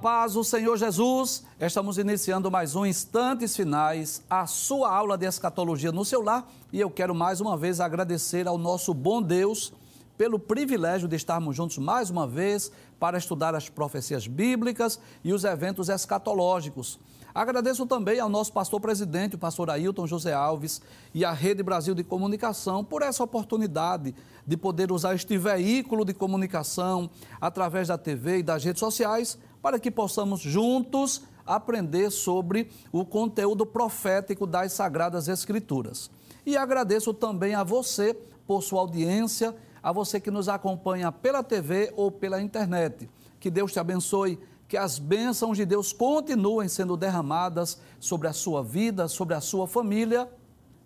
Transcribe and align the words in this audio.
Paz 0.00 0.34
do 0.34 0.44
Senhor 0.44 0.76
Jesus, 0.76 1.42
estamos 1.60 1.98
iniciando 1.98 2.48
mais 2.52 2.76
um 2.76 2.86
Instantes 2.86 3.56
Finais, 3.56 4.22
a 4.30 4.46
sua 4.46 4.94
aula 4.94 5.18
de 5.18 5.26
escatologia 5.26 5.90
no 5.90 6.04
seu 6.04 6.22
lar 6.22 6.48
e 6.72 6.78
eu 6.78 6.88
quero 6.88 7.12
mais 7.16 7.40
uma 7.40 7.56
vez 7.56 7.80
agradecer 7.80 8.46
ao 8.46 8.56
nosso 8.56 8.94
bom 8.94 9.20
Deus 9.20 9.72
pelo 10.16 10.38
privilégio 10.38 11.08
de 11.08 11.16
estarmos 11.16 11.56
juntos 11.56 11.78
mais 11.78 12.10
uma 12.10 12.28
vez 12.28 12.70
para 13.00 13.18
estudar 13.18 13.56
as 13.56 13.68
profecias 13.68 14.28
bíblicas 14.28 15.00
e 15.24 15.32
os 15.32 15.42
eventos 15.42 15.88
escatológicos. 15.88 17.00
Agradeço 17.34 17.84
também 17.84 18.20
ao 18.20 18.28
nosso 18.28 18.52
pastor 18.52 18.80
presidente, 18.80 19.34
o 19.34 19.38
pastor 19.38 19.68
Ailton 19.68 20.06
José 20.06 20.32
Alves, 20.32 20.80
e 21.12 21.24
à 21.24 21.32
Rede 21.32 21.62
Brasil 21.62 21.94
de 21.94 22.04
Comunicação 22.04 22.84
por 22.84 23.02
essa 23.02 23.22
oportunidade 23.24 24.14
de 24.46 24.56
poder 24.56 24.92
usar 24.92 25.14
este 25.14 25.36
veículo 25.36 26.04
de 26.04 26.14
comunicação 26.14 27.10
através 27.40 27.88
da 27.88 27.98
TV 27.98 28.38
e 28.38 28.42
das 28.42 28.64
redes 28.64 28.80
sociais 28.80 29.38
para 29.62 29.78
que 29.78 29.90
possamos 29.90 30.40
juntos 30.40 31.22
aprender 31.46 32.10
sobre 32.10 32.70
o 32.92 33.04
conteúdo 33.04 33.64
profético 33.64 34.46
das 34.46 34.72
Sagradas 34.72 35.28
Escrituras. 35.28 36.10
E 36.44 36.56
agradeço 36.56 37.12
também 37.14 37.54
a 37.54 37.64
você 37.64 38.14
por 38.46 38.62
sua 38.62 38.80
audiência, 38.80 39.54
a 39.82 39.92
você 39.92 40.20
que 40.20 40.30
nos 40.30 40.48
acompanha 40.48 41.10
pela 41.10 41.42
TV 41.42 41.92
ou 41.96 42.10
pela 42.10 42.40
internet. 42.40 43.08
Que 43.40 43.50
Deus 43.50 43.72
te 43.72 43.78
abençoe, 43.78 44.38
que 44.66 44.76
as 44.76 44.98
bênçãos 44.98 45.56
de 45.56 45.64
Deus 45.64 45.92
continuem 45.92 46.68
sendo 46.68 46.96
derramadas 46.96 47.80
sobre 47.98 48.28
a 48.28 48.32
sua 48.32 48.62
vida, 48.62 49.08
sobre 49.08 49.34
a 49.34 49.40
sua 49.40 49.66
família. 49.66 50.30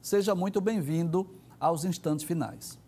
Seja 0.01 0.35
muito 0.35 0.61
bem-vindo 0.61 1.29
aos 1.59 1.85
instantes 1.85 2.25
finais. 2.25 2.79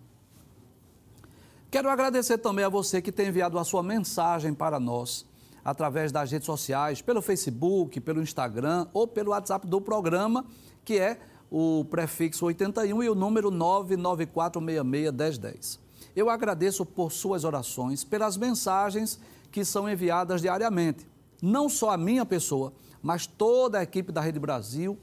Quero 1.70 1.88
agradecer 1.88 2.38
também 2.38 2.64
a 2.64 2.69
você 2.69 3.02
que 3.02 3.10
tem 3.10 3.28
enviado 3.28 3.58
a 3.58 3.64
sua 3.64 3.82
mensagem 3.82 4.54
para 4.54 4.78
nós 4.78 5.26
através 5.64 6.12
das 6.12 6.30
redes 6.30 6.46
sociais, 6.46 7.00
pelo 7.00 7.22
Facebook, 7.22 7.98
pelo 8.00 8.20
Instagram 8.20 8.86
ou 8.92 9.06
pelo 9.06 9.30
WhatsApp 9.30 9.66
do 9.66 9.80
programa, 9.80 10.44
que 10.84 10.98
é 10.98 11.18
o 11.50 11.86
prefixo 11.86 12.44
81 12.46 13.02
e 13.02 13.08
o 13.08 13.14
número 13.14 13.50
994661010. 13.50 15.78
Eu 16.14 16.28
agradeço 16.28 16.84
por 16.84 17.10
suas 17.10 17.44
orações, 17.44 18.04
pelas 18.04 18.36
mensagens 18.36 19.18
que 19.50 19.64
são 19.64 19.88
enviadas 19.88 20.42
diariamente. 20.42 21.06
Não 21.40 21.66
só 21.68 21.90
a 21.90 21.96
minha 21.96 22.26
pessoa, 22.26 22.72
mas 23.02 23.26
toda 23.26 23.78
a 23.78 23.82
equipe 23.82 24.12
da 24.12 24.20
Rede 24.20 24.38
Brasil, 24.38 24.98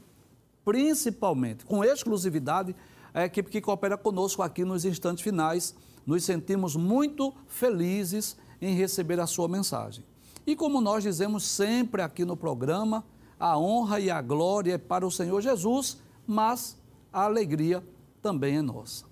principalmente, 0.64 1.64
com 1.64 1.84
exclusividade, 1.84 2.74
a 3.12 3.24
equipe 3.24 3.50
que 3.50 3.60
coopera 3.60 3.96
conosco 3.96 4.42
aqui 4.42 4.64
nos 4.64 4.84
instantes 4.84 5.22
finais. 5.22 5.74
Nos 6.06 6.24
sentimos 6.24 6.76
muito 6.76 7.32
felizes 7.46 8.36
em 8.60 8.74
receber 8.74 9.20
a 9.20 9.26
sua 9.26 9.48
mensagem. 9.48 10.04
E 10.46 10.56
como 10.56 10.80
nós 10.80 11.04
dizemos 11.04 11.44
sempre 11.44 12.02
aqui 12.02 12.24
no 12.24 12.36
programa, 12.36 13.04
a 13.38 13.58
honra 13.58 14.00
e 14.00 14.10
a 14.10 14.20
glória 14.20 14.74
é 14.74 14.78
para 14.78 15.06
o 15.06 15.10
Senhor 15.10 15.40
Jesus, 15.40 15.98
mas 16.26 16.76
a 17.12 17.24
alegria 17.24 17.82
também 18.20 18.56
é 18.56 18.62
nossa. 18.62 19.04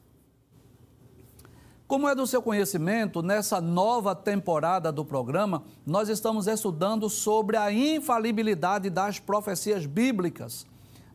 Como 1.87 2.09
é 2.09 2.15
do 2.15 2.25
seu 2.25 2.41
conhecimento, 2.41 3.21
nessa 3.21 3.61
nova 3.61 4.15
temporada 4.15 4.93
do 4.93 5.05
programa, 5.05 5.65
nós 5.85 6.09
estamos 6.09 6.47
estudando 6.47 7.11
sobre 7.11 7.57
a 7.57 7.73
infalibilidade 7.73 8.89
das 8.89 9.19
profecias 9.19 9.87
bíblicas. 9.87 10.65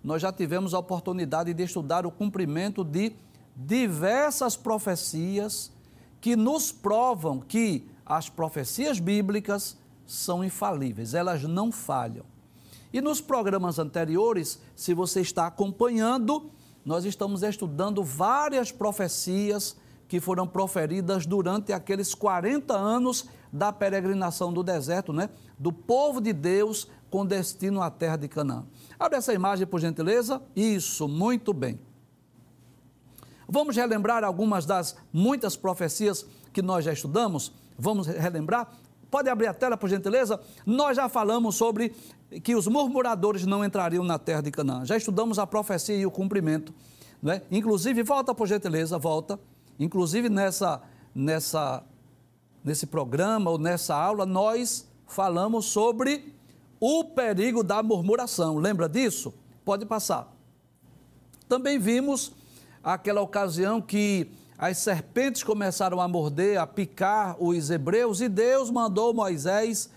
Nós 0.04 0.22
já 0.22 0.34
tivemos 0.34 0.74
a 0.74 0.80
oportunidade 0.80 1.54
de 1.54 1.64
estudar 1.64 2.06
o 2.06 2.12
cumprimento 2.12 2.84
de 2.84 3.16
diversas 3.56 4.58
profecias 4.58 5.72
que 6.20 6.36
nos 6.36 6.74
provam 6.74 7.40
que 7.40 7.88
as 8.06 8.28
profecias 8.28 9.00
bíblicas 9.00 9.78
são 10.06 10.44
infalíveis, 10.44 11.14
elas 11.14 11.44
não 11.44 11.72
falham. 11.72 12.26
E 12.94 13.02
nos 13.02 13.20
programas 13.20 13.78
anteriores, 13.80 14.60
se 14.76 14.94
você 14.94 15.22
está 15.22 15.48
acompanhando, 15.48 16.50
nós 16.86 17.04
estamos 17.04 17.44
estudando 17.44 18.04
várias 18.04 18.72
profecias 18.72 19.76
que 20.08 20.20
foram 20.20 20.48
proferidas 20.48 21.26
durante 21.26 21.74
aqueles 21.74 22.14
40 22.14 22.74
anos 22.74 23.28
da 23.52 23.74
peregrinação 23.74 24.54
do 24.54 24.64
deserto, 24.64 25.12
né? 25.12 25.30
Do 25.58 25.72
povo 25.72 26.22
de 26.22 26.32
Deus 26.32 26.88
com 27.10 27.26
destino 27.26 27.82
à 27.82 27.90
terra 27.90 28.18
de 28.18 28.28
Canaã. 28.28 28.66
Abre 29.00 29.18
essa 29.18 29.34
imagem, 29.34 29.66
por 29.66 29.80
gentileza. 29.80 30.42
Isso, 30.56 31.08
muito 31.08 31.54
bem. 31.54 31.80
Vamos 33.48 33.76
relembrar 33.76 34.24
algumas 34.24 34.66
das 34.66 34.96
muitas 35.14 35.56
profecias 35.56 36.26
que 36.52 36.62
nós 36.62 36.84
já 36.86 36.92
estudamos? 36.94 37.52
Vamos 37.78 38.08
relembrar? 38.08 38.72
Pode 39.16 39.30
abrir 39.30 39.48
a 39.48 39.54
tela, 39.54 39.78
por 39.78 39.88
gentileza? 39.88 40.38
Nós 40.66 40.98
já 40.98 41.08
falamos 41.08 41.56
sobre 41.56 41.96
que 42.44 42.54
os 42.54 42.68
murmuradores 42.68 43.46
não 43.46 43.64
entrariam 43.64 44.04
na 44.04 44.20
terra 44.20 44.42
de 44.42 44.52
Canaã. 44.52 44.84
Já 44.84 44.98
estudamos 44.98 45.40
a 45.40 45.48
profecia 45.48 45.96
e 45.96 46.06
o 46.06 46.12
cumprimento. 46.12 46.74
Né? 47.24 47.42
Inclusive, 47.50 48.04
volta, 48.04 48.36
por 48.36 48.46
gentileza, 48.46 48.98
volta. 48.98 49.40
Inclusive, 49.80 50.28
nessa, 50.28 50.82
nessa, 51.16 51.82
nesse 52.62 52.88
programa 52.88 53.52
ou 53.52 53.58
nessa 53.58 53.96
aula, 53.96 54.26
nós 54.26 54.86
falamos 55.08 55.68
sobre 55.68 56.36
o 56.78 57.06
perigo 57.06 57.64
da 57.64 57.82
murmuração. 57.82 58.58
Lembra 58.58 58.90
disso? 58.90 59.34
Pode 59.64 59.86
passar. 59.86 60.30
Também 61.48 61.80
vimos 61.80 62.34
aquela 62.84 63.22
ocasião 63.22 63.80
que 63.82 64.30
as 64.58 64.78
serpentes 64.78 65.44
começaram 65.44 66.00
a 66.00 66.08
morder, 66.08 66.60
a 66.60 66.66
picar 66.66 67.36
os 67.42 67.70
hebreus, 67.70 68.22
e 68.22 68.30
Deus 68.30 68.70
mandou 68.72 69.14
Moisés 69.14 69.90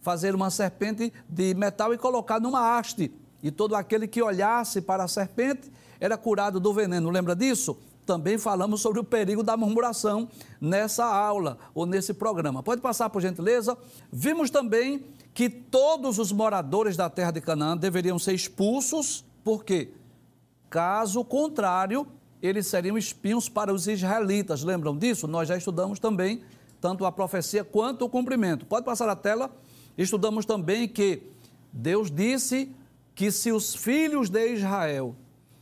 fazer 0.00 0.34
uma 0.34 0.50
serpente 0.50 1.12
de 1.28 1.54
metal 1.54 1.92
e 1.92 1.98
colocar 1.98 2.40
numa 2.40 2.78
haste. 2.78 3.12
E 3.42 3.50
todo 3.50 3.74
aquele 3.74 4.08
que 4.08 4.22
olhasse 4.22 4.80
para 4.80 5.04
a 5.04 5.08
serpente 5.08 5.70
era 5.98 6.16
curado 6.16 6.58
do 6.58 6.72
veneno. 6.72 7.10
Lembra 7.10 7.36
disso? 7.36 7.76
Também 8.06 8.38
falamos 8.38 8.80
sobre 8.80 8.98
o 8.98 9.04
perigo 9.04 9.42
da 9.42 9.56
murmuração 9.56 10.28
nessa 10.60 11.04
aula 11.04 11.58
ou 11.74 11.86
nesse 11.86 12.14
programa. 12.14 12.62
Pode 12.62 12.80
passar, 12.80 13.10
por 13.10 13.20
gentileza? 13.20 13.76
Vimos 14.10 14.50
também 14.50 15.04
que 15.32 15.48
todos 15.48 16.18
os 16.18 16.32
moradores 16.32 16.96
da 16.96 17.08
terra 17.08 17.30
de 17.30 17.40
Canaã 17.40 17.76
deveriam 17.76 18.18
ser 18.18 18.32
expulsos, 18.32 19.24
por 19.44 19.64
quê? 19.64 19.92
Caso 20.68 21.24
contrário, 21.24 22.06
eles 22.42 22.66
seriam 22.66 22.96
espinhos 22.96 23.48
para 23.48 23.72
os 23.72 23.86
israelitas. 23.86 24.62
Lembram 24.62 24.96
disso? 24.96 25.26
Nós 25.26 25.48
já 25.48 25.56
estudamos 25.56 25.98
também 25.98 26.42
tanto 26.80 27.04
a 27.04 27.12
profecia 27.12 27.62
quanto 27.62 28.04
o 28.04 28.08
cumprimento. 28.08 28.64
Pode 28.64 28.84
passar 28.86 29.08
a 29.08 29.16
tela? 29.16 29.50
Estudamos 29.96 30.46
também 30.46 30.88
que 30.88 31.22
Deus 31.72 32.10
disse 32.10 32.74
que 33.14 33.30
se 33.30 33.52
os 33.52 33.74
filhos 33.74 34.30
de 34.30 34.54
Israel 34.54 35.14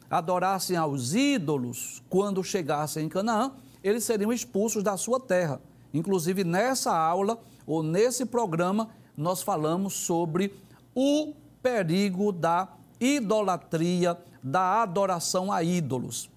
adorassem 0.09 0.77
aos 0.77 1.15
ídolos 1.15 2.03
quando 2.09 2.43
chegassem 2.45 3.07
em 3.07 3.09
Canaã, 3.09 3.53
eles 3.83 4.05
seriam 4.05 4.33
expulsos 4.33 4.83
da 4.83 4.97
sua 4.97 5.21
terra. 5.21 5.61
Inclusive, 5.93 6.45
nessa 6.45 6.97
aula 6.97 7.39
ou 7.67 7.83
nesse 7.83 8.25
programa, 8.25 8.91
nós 9.17 9.43
falamos 9.43 9.95
sobre 9.95 10.55
o 10.95 11.35
perigo 11.63 12.33
da 12.33 12.69
idolatria, 13.01 14.17
da 14.43 14.83
adoração 14.83 15.51
a 15.51 15.63
ídolos. 15.63 16.31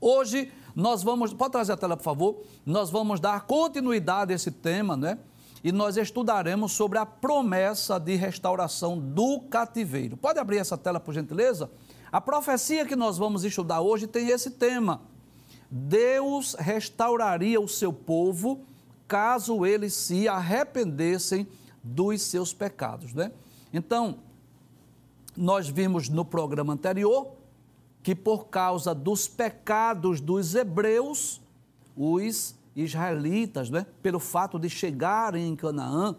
Hoje 0.00 0.50
nós 0.74 1.02
vamos, 1.02 1.34
pode 1.34 1.52
trazer 1.52 1.72
a 1.72 1.76
tela 1.76 1.96
por 1.96 2.04
favor, 2.04 2.42
nós 2.64 2.90
vamos 2.90 3.20
dar 3.20 3.42
continuidade 3.42 4.32
a 4.32 4.36
esse 4.36 4.50
tema, 4.50 4.96
né? 4.96 5.18
E 5.62 5.70
nós 5.72 5.98
estudaremos 5.98 6.72
sobre 6.72 6.96
a 6.96 7.04
promessa 7.04 7.98
de 7.98 8.14
restauração 8.14 8.98
do 8.98 9.40
cativeiro. 9.40 10.16
Pode 10.16 10.38
abrir 10.38 10.56
essa 10.56 10.78
tela 10.78 10.98
por 10.98 11.12
gentileza? 11.12 11.70
A 12.10 12.20
profecia 12.20 12.86
que 12.86 12.96
nós 12.96 13.18
vamos 13.18 13.44
estudar 13.44 13.82
hoje 13.82 14.06
tem 14.06 14.28
esse 14.28 14.52
tema. 14.52 15.02
Deus 15.70 16.54
restauraria 16.58 17.60
o 17.60 17.68
seu 17.68 17.92
povo 17.92 18.64
caso 19.06 19.66
eles 19.66 19.92
se 19.92 20.26
arrependessem 20.28 21.46
dos 21.82 22.22
seus 22.22 22.54
pecados, 22.54 23.12
né? 23.12 23.32
Então, 23.72 24.18
nós 25.36 25.68
vimos 25.68 26.08
no 26.08 26.24
programa 26.24 26.72
anterior 26.72 27.39
que 28.02 28.14
por 28.14 28.46
causa 28.46 28.94
dos 28.94 29.28
pecados 29.28 30.20
dos 30.20 30.54
hebreus, 30.54 31.40
os 31.96 32.54
israelitas, 32.74 33.68
né, 33.68 33.86
pelo 34.02 34.18
fato 34.18 34.58
de 34.58 34.70
chegarem 34.70 35.48
em 35.48 35.56
Canaã, 35.56 36.16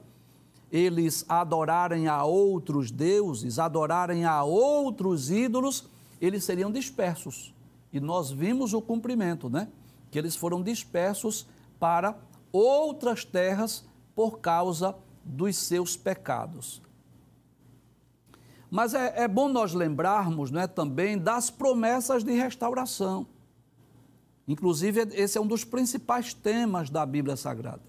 eles 0.72 1.26
adorarem 1.28 2.08
a 2.08 2.24
outros 2.24 2.92
deuses, 2.92 3.60
adorarem 3.60 4.24
a 4.24 4.44
outros 4.44 5.30
ídolos, 5.30 5.90
eles 6.20 6.44
seriam 6.44 6.72
dispersos. 6.72 7.54
E 7.92 8.00
nós 8.00 8.32
vimos 8.32 8.74
o 8.74 8.82
cumprimento, 8.82 9.50
né? 9.50 9.68
Que 10.10 10.18
eles 10.18 10.36
foram 10.36 10.64
dispersos 10.64 11.46
para 11.78 12.18
outras 12.52 13.26
terras 13.26 13.84
por 14.16 14.40
causa 14.40 14.96
dos 15.26 15.58
seus 15.58 15.98
pecados. 15.98 16.82
Mas 18.72 18.94
é, 18.94 19.24
é 19.24 19.28
bom 19.28 19.50
nós 19.50 19.74
lembrarmos 19.74 20.50
né, 20.50 20.66
também 20.66 21.18
das 21.18 21.50
promessas 21.50 22.24
de 22.24 22.32
restauração. 22.32 23.28
Inclusive, 24.48 25.10
esse 25.12 25.38
é 25.38 25.42
um 25.42 25.46
dos 25.46 25.66
principais 25.66 26.34
temas 26.34 26.90
da 26.90 27.06
Bíblia 27.06 27.36
Sagrada. 27.36 27.84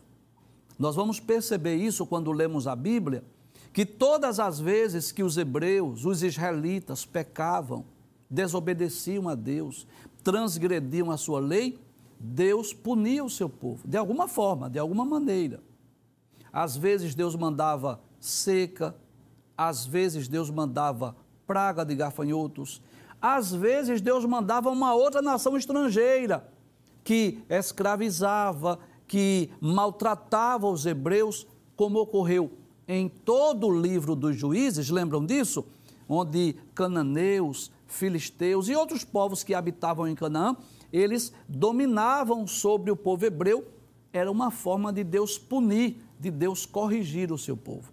Nós 0.77 0.97
vamos 0.97 1.21
perceber 1.21 1.77
isso 1.77 2.05
quando 2.05 2.33
lemos 2.33 2.67
a 2.67 2.75
Bíblia, 2.75 3.23
que 3.73 3.87
todas 3.87 4.41
as 4.41 4.59
vezes 4.59 5.13
que 5.13 5.23
os 5.23 5.39
hebreus, 5.39 6.05
os 6.05 6.25
israelitas 6.25 7.05
pecavam, 7.05 7.85
desobedeciam 8.29 9.29
a 9.29 9.37
Deus, 9.37 9.87
transgrediam 10.25 11.13
a 11.13 11.17
sua 11.17 11.39
lei, 11.39 11.79
Deus 12.19 12.73
punia 12.73 13.25
o 13.25 13.31
seu 13.31 13.49
povo, 13.49 13.87
de 13.87 13.97
alguma 13.97 14.27
forma, 14.27 14.69
de 14.69 14.79
alguma 14.79 15.05
maneira. 15.05 15.61
Às 16.53 16.77
vezes 16.77 17.15
Deus 17.15 17.37
mandava 17.37 18.01
seca, 18.21 18.95
às 19.69 19.87
vezes 19.87 20.29
Deus 20.29 20.51
mandava 20.51 21.17
praga 21.47 21.85
de 21.85 21.95
gafanhotos, 21.95 22.83
às 23.21 23.53
vezes 23.53 24.01
Deus 24.01 24.25
mandava 24.25 24.71
uma 24.71 24.95
outra 24.95 25.23
nação 25.23 25.57
estrangeira 25.57 26.49
que 27.05 27.43
escravizava, 27.49 28.79
que 29.07 29.51
maltratava 29.61 30.69
os 30.69 30.87
hebreus, 30.87 31.47
como 31.77 32.01
ocorreu 32.01 32.51
em 32.87 33.09
todo 33.09 33.69
o 33.69 33.81
livro 33.81 34.17
dos 34.17 34.37
juízes, 34.37 34.91
lembram 34.91 35.25
disso? 35.25 35.65
Onde 36.09 36.57
cananeus, 36.75 37.71
filisteus 37.87 38.69
e 38.69 38.75
outros 38.75 39.05
povos 39.05 39.45
que 39.45 39.55
habitavam 39.55 40.09
em 40.09 40.15
Canaã, 40.15 40.57
eles 40.93 41.33
dominavam 41.49 42.47
sobre 42.47 42.91
o 42.91 42.97
povo 42.97 43.25
hebreu. 43.25 43.65
Era 44.13 44.31
uma 44.31 44.51
forma 44.51 44.93
de 44.93 45.05
Deus 45.05 45.39
punir, 45.39 46.03
de 46.19 46.31
Deus 46.31 46.67
corrigir 46.67 47.33
o 47.33 47.39
seu 47.39 47.57
povo. 47.57 47.92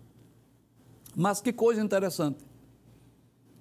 Mas 1.20 1.42
que 1.42 1.52
coisa 1.52 1.82
interessante 1.82 2.50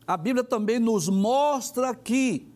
a 0.08 0.16
Bíblia 0.16 0.42
também 0.42 0.78
nos 0.78 1.06
mostra 1.06 1.94
que, 1.94 2.50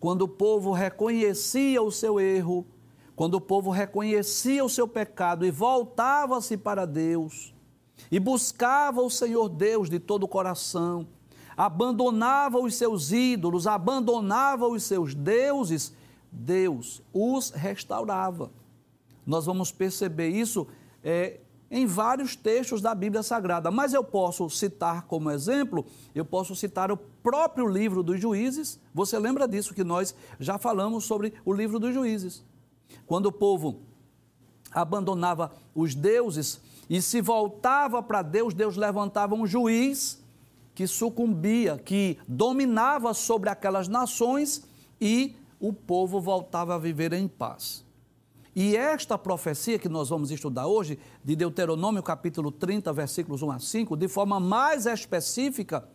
quando 0.00 0.22
o 0.22 0.28
povo 0.28 0.72
reconhecia 0.72 1.80
o 1.80 1.92
seu 1.92 2.18
erro, 2.18 2.66
quando 3.14 3.34
o 3.34 3.40
povo 3.40 3.70
reconhecia 3.70 4.64
o 4.64 4.68
seu 4.68 4.88
pecado 4.88 5.46
e 5.46 5.50
voltava-se 5.52 6.56
para 6.56 6.84
Deus, 6.84 7.54
e 8.10 8.18
buscava 8.18 9.00
o 9.00 9.08
Senhor 9.08 9.48
Deus 9.48 9.88
de 9.88 10.00
todo 10.00 10.24
o 10.24 10.28
coração, 10.28 11.06
abandonava 11.56 12.58
os 12.58 12.74
seus 12.74 13.12
ídolos, 13.12 13.68
abandonava 13.68 14.66
os 14.66 14.82
seus 14.82 15.14
deuses, 15.14 15.94
Deus 16.32 17.00
os 17.12 17.50
restaurava. 17.50 18.50
Nós 19.24 19.46
vamos 19.46 19.70
perceber 19.70 20.30
isso 20.30 20.66
é, 21.04 21.38
em 21.72 21.86
vários 21.86 22.36
textos 22.36 22.82
da 22.82 22.94
Bíblia 22.94 23.22
Sagrada, 23.22 23.70
mas 23.70 23.94
eu 23.94 24.04
posso 24.04 24.48
citar 24.50 25.06
como 25.06 25.30
exemplo, 25.30 25.86
eu 26.14 26.22
posso 26.22 26.54
citar 26.54 26.92
o 26.92 26.98
próprio 26.98 27.66
livro 27.66 28.02
dos 28.02 28.20
juízes. 28.20 28.78
Você 28.92 29.18
lembra 29.18 29.48
disso 29.48 29.72
que 29.72 29.82
nós 29.82 30.14
já 30.38 30.58
falamos 30.58 31.04
sobre 31.04 31.32
o 31.46 31.52
livro 31.52 31.78
dos 31.78 31.94
juízes? 31.94 32.44
Quando 33.06 33.26
o 33.26 33.32
povo 33.32 33.80
abandonava 34.70 35.50
os 35.74 35.94
deuses 35.94 36.60
e 36.90 37.00
se 37.00 37.22
voltava 37.22 38.02
para 38.02 38.20
Deus, 38.20 38.52
Deus 38.52 38.76
levantava 38.76 39.34
um 39.34 39.46
juiz 39.46 40.22
que 40.74 40.86
sucumbia, 40.86 41.78
que 41.78 42.18
dominava 42.28 43.14
sobre 43.14 43.48
aquelas 43.48 43.88
nações 43.88 44.62
e 45.00 45.34
o 45.58 45.72
povo 45.72 46.20
voltava 46.20 46.74
a 46.74 46.78
viver 46.78 47.14
em 47.14 47.26
paz. 47.26 47.82
E 48.54 48.76
esta 48.76 49.16
profecia 49.16 49.78
que 49.78 49.88
nós 49.88 50.10
vamos 50.10 50.30
estudar 50.30 50.66
hoje, 50.66 50.98
de 51.24 51.34
Deuteronômio 51.34 52.02
capítulo 52.02 52.52
30, 52.52 52.92
versículos 52.92 53.42
1 53.42 53.50
a 53.50 53.58
5, 53.58 53.96
de 53.96 54.08
forma 54.08 54.38
mais 54.38 54.84
específica, 54.84 55.88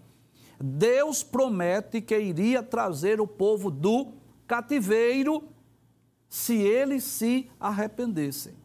Deus 0.60 1.22
promete 1.22 2.02
que 2.02 2.18
iria 2.18 2.64
trazer 2.64 3.22
o 3.22 3.28
povo 3.28 3.70
do 3.70 4.14
cativeiro 4.48 5.44
se 6.28 6.56
eles 6.56 7.04
se 7.04 7.48
arrependessem, 7.60 8.56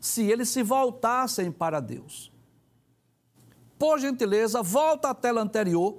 se 0.00 0.24
eles 0.24 0.48
se 0.48 0.62
voltassem 0.62 1.52
para 1.52 1.80
Deus. 1.80 2.32
Por 3.78 3.98
gentileza, 4.00 4.62
volta 4.62 5.10
à 5.10 5.14
tela 5.14 5.42
anterior, 5.42 5.98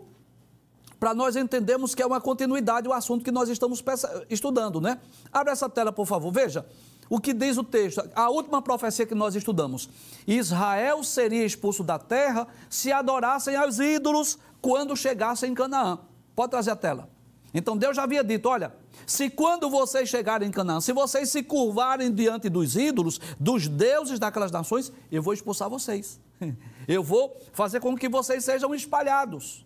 para 1.00 1.14
nós 1.14 1.36
entendermos 1.36 1.94
que 1.94 2.02
é 2.02 2.06
uma 2.06 2.20
continuidade 2.20 2.88
o 2.88 2.92
assunto 2.92 3.24
que 3.24 3.32
nós 3.32 3.48
estamos 3.50 3.84
estudando, 4.30 4.82
né? 4.82 5.00
Abre 5.32 5.54
essa 5.54 5.70
tela, 5.70 5.94
por 5.94 6.06
favor, 6.06 6.32
veja. 6.32 6.66
O 7.10 7.20
que 7.20 7.34
diz 7.34 7.58
o 7.58 7.64
texto? 7.64 8.08
A 8.16 8.30
última 8.30 8.62
profecia 8.62 9.06
que 9.06 9.16
nós 9.16 9.34
estudamos. 9.36 9.90
Israel 10.28 11.04
seria 11.04 11.44
expulso 11.44 11.84
da 11.84 11.98
terra 11.98 12.48
se 12.70 12.92
adorassem 12.92 13.56
aos 13.56 13.80
ídolos 13.80 14.38
quando 14.62 14.96
chegassem 14.96 15.52
em 15.52 15.56
Canaã. 15.56 16.00
Pode 16.36 16.52
trazer 16.52 16.72
a 16.72 16.76
tela. 16.76 17.10
Então 17.52 17.76
Deus 17.76 17.96
já 17.96 18.04
havia 18.04 18.24
dito: 18.24 18.48
olha, 18.48 18.74
se 19.08 19.28
quando 19.30 19.70
vocês 19.70 20.08
chegarem 20.08 20.48
em 20.48 20.52
Canaã, 20.52 20.80
se 20.80 20.94
vocês 20.94 21.30
se 21.30 21.42
curvarem 21.42 22.14
diante 22.14 22.48
dos 22.48 22.76
ídolos, 22.76 23.20
dos 23.40 23.68
deuses 23.68 24.20
daquelas 24.20 24.52
nações, 24.52 24.92
eu 25.12 25.24
vou 25.24 25.34
expulsar 25.34 25.70
vocês. 25.70 26.20
Eu 26.88 27.04
vou 27.04 27.38
fazer 27.54 27.80
com 27.80 27.96
que 27.96 28.10
vocês 28.10 28.44
sejam 28.44 28.74
espalhados. 28.74 29.64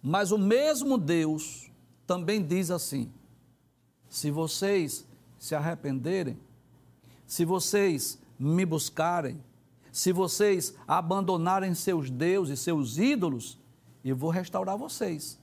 Mas 0.00 0.30
o 0.30 0.38
mesmo 0.38 0.96
Deus 0.96 1.72
também 2.06 2.40
diz 2.40 2.70
assim: 2.70 3.10
se 4.08 4.30
vocês 4.30 5.04
se 5.38 5.56
arrependerem, 5.56 6.38
se 7.26 7.44
vocês 7.44 8.18
me 8.38 8.64
buscarem, 8.64 9.42
se 9.90 10.12
vocês 10.12 10.74
abandonarem 10.86 11.74
seus 11.74 12.10
deuses, 12.10 12.60
seus 12.60 12.98
ídolos, 12.98 13.58
eu 14.04 14.14
vou 14.14 14.30
restaurar 14.30 14.76
vocês. 14.76 15.38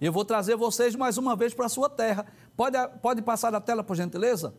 Eu 0.00 0.12
vou 0.12 0.24
trazer 0.24 0.56
vocês 0.56 0.94
mais 0.94 1.18
uma 1.18 1.34
vez 1.34 1.52
para 1.52 1.66
a 1.66 1.68
sua 1.68 1.90
terra. 1.90 2.26
Pode, 2.56 2.76
pode 3.02 3.22
passar 3.22 3.54
a 3.54 3.60
tela, 3.60 3.82
por 3.82 3.96
gentileza? 3.96 4.54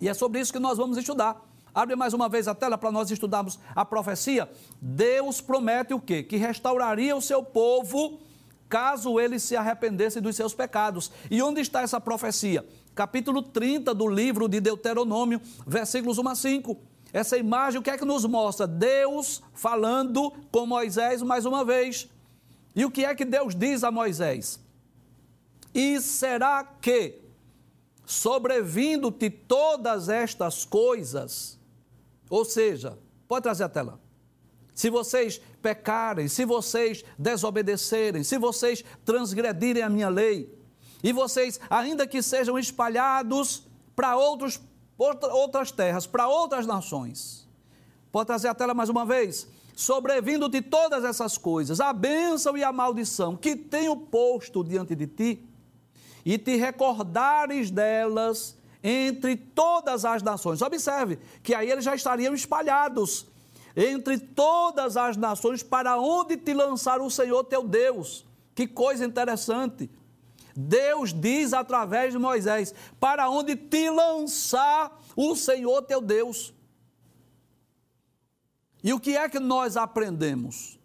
E 0.00 0.08
é 0.08 0.14
sobre 0.14 0.40
isso 0.40 0.52
que 0.52 0.58
nós 0.58 0.78
vamos 0.78 0.98
estudar. 0.98 1.40
Abre 1.72 1.94
mais 1.94 2.14
uma 2.14 2.28
vez 2.28 2.48
a 2.48 2.54
tela 2.54 2.76
para 2.76 2.90
nós 2.90 3.10
estudarmos 3.10 3.58
a 3.74 3.84
profecia. 3.84 4.50
Deus 4.80 5.40
promete 5.40 5.94
o 5.94 6.00
quê? 6.00 6.22
Que 6.22 6.36
restauraria 6.36 7.14
o 7.14 7.20
seu 7.20 7.42
povo 7.42 8.18
caso 8.68 9.20
eles 9.20 9.42
se 9.42 9.54
arrependessem 9.54 10.20
dos 10.20 10.34
seus 10.34 10.54
pecados. 10.54 11.12
E 11.30 11.40
onde 11.42 11.60
está 11.60 11.82
essa 11.82 12.00
profecia? 12.00 12.66
Capítulo 12.96 13.42
30 13.42 13.94
do 13.94 14.08
livro 14.08 14.48
de 14.48 14.58
Deuteronômio, 14.58 15.38
versículos 15.66 16.16
1 16.16 16.28
a 16.28 16.34
5. 16.34 16.76
Essa 17.12 17.36
imagem, 17.36 17.78
o 17.78 17.82
que 17.82 17.90
é 17.90 17.98
que 17.98 18.04
nos 18.06 18.24
mostra? 18.24 18.66
Deus 18.66 19.42
falando 19.52 20.32
com 20.50 20.66
Moisés 20.66 21.20
mais 21.22 21.44
uma 21.44 21.64
vez. 21.64 22.08
E 22.74 22.84
o 22.84 22.90
que 22.90 23.04
é 23.04 23.14
que 23.14 23.24
Deus 23.24 23.54
diz 23.54 23.84
a 23.84 23.90
Moisés? 23.90 24.58
E 25.74 26.00
será 26.00 26.64
que, 26.64 27.20
sobrevindo-te 28.06 29.28
todas 29.28 30.08
estas 30.08 30.64
coisas, 30.64 31.58
ou 32.30 32.44
seja, 32.46 32.98
pode 33.28 33.42
trazer 33.42 33.64
a 33.64 33.68
tela. 33.68 34.00
Se 34.74 34.88
vocês 34.90 35.40
pecarem, 35.60 36.28
se 36.28 36.44
vocês 36.44 37.04
desobedecerem, 37.18 38.22
se 38.22 38.38
vocês 38.38 38.82
transgredirem 39.04 39.82
a 39.82 39.88
minha 39.88 40.08
lei, 40.08 40.54
e 41.02 41.12
vocês, 41.12 41.60
ainda 41.68 42.06
que 42.06 42.22
sejam 42.22 42.58
espalhados 42.58 43.64
para 43.94 44.16
outros, 44.16 44.60
outras 44.98 45.70
terras, 45.70 46.06
para 46.06 46.28
outras 46.28 46.66
nações. 46.66 47.48
Pode 48.10 48.26
trazer 48.26 48.48
a 48.48 48.54
tela 48.54 48.74
mais 48.74 48.88
uma 48.88 49.04
vez? 49.04 49.46
Sobrevindo 49.74 50.48
de 50.48 50.62
todas 50.62 51.04
essas 51.04 51.36
coisas, 51.36 51.80
a 51.80 51.92
bênção 51.92 52.56
e 52.56 52.64
a 52.64 52.72
maldição 52.72 53.36
que 53.36 53.54
tenho 53.54 53.96
posto 53.96 54.64
diante 54.64 54.94
de 54.94 55.06
ti, 55.06 55.46
e 56.26 56.36
te 56.36 56.56
recordares 56.56 57.70
delas 57.70 58.56
entre 58.82 59.36
todas 59.36 60.04
as 60.04 60.24
nações. 60.24 60.60
Observe 60.60 61.20
que 61.40 61.54
aí 61.54 61.70
eles 61.70 61.84
já 61.84 61.94
estariam 61.94 62.34
espalhados 62.34 63.26
entre 63.76 64.18
todas 64.18 64.96
as 64.96 65.16
nações 65.16 65.62
para 65.62 66.00
onde 66.00 66.36
te 66.36 66.52
lançar 66.52 67.00
o 67.00 67.08
Senhor 67.08 67.44
teu 67.44 67.62
Deus. 67.62 68.26
Que 68.56 68.66
coisa 68.66 69.04
interessante. 69.04 69.88
Deus 70.56 71.12
diz 71.12 71.52
através 71.52 72.12
de 72.12 72.18
Moisés: 72.18 72.74
para 72.98 73.28
onde 73.28 73.54
te 73.54 73.90
lançar 73.90 75.02
o 75.14 75.36
Senhor 75.36 75.82
teu 75.82 76.00
Deus. 76.00 76.54
E 78.82 78.92
o 78.92 79.00
que 79.00 79.16
é 79.16 79.28
que 79.28 79.38
nós 79.40 79.76
aprendemos? 79.76 80.78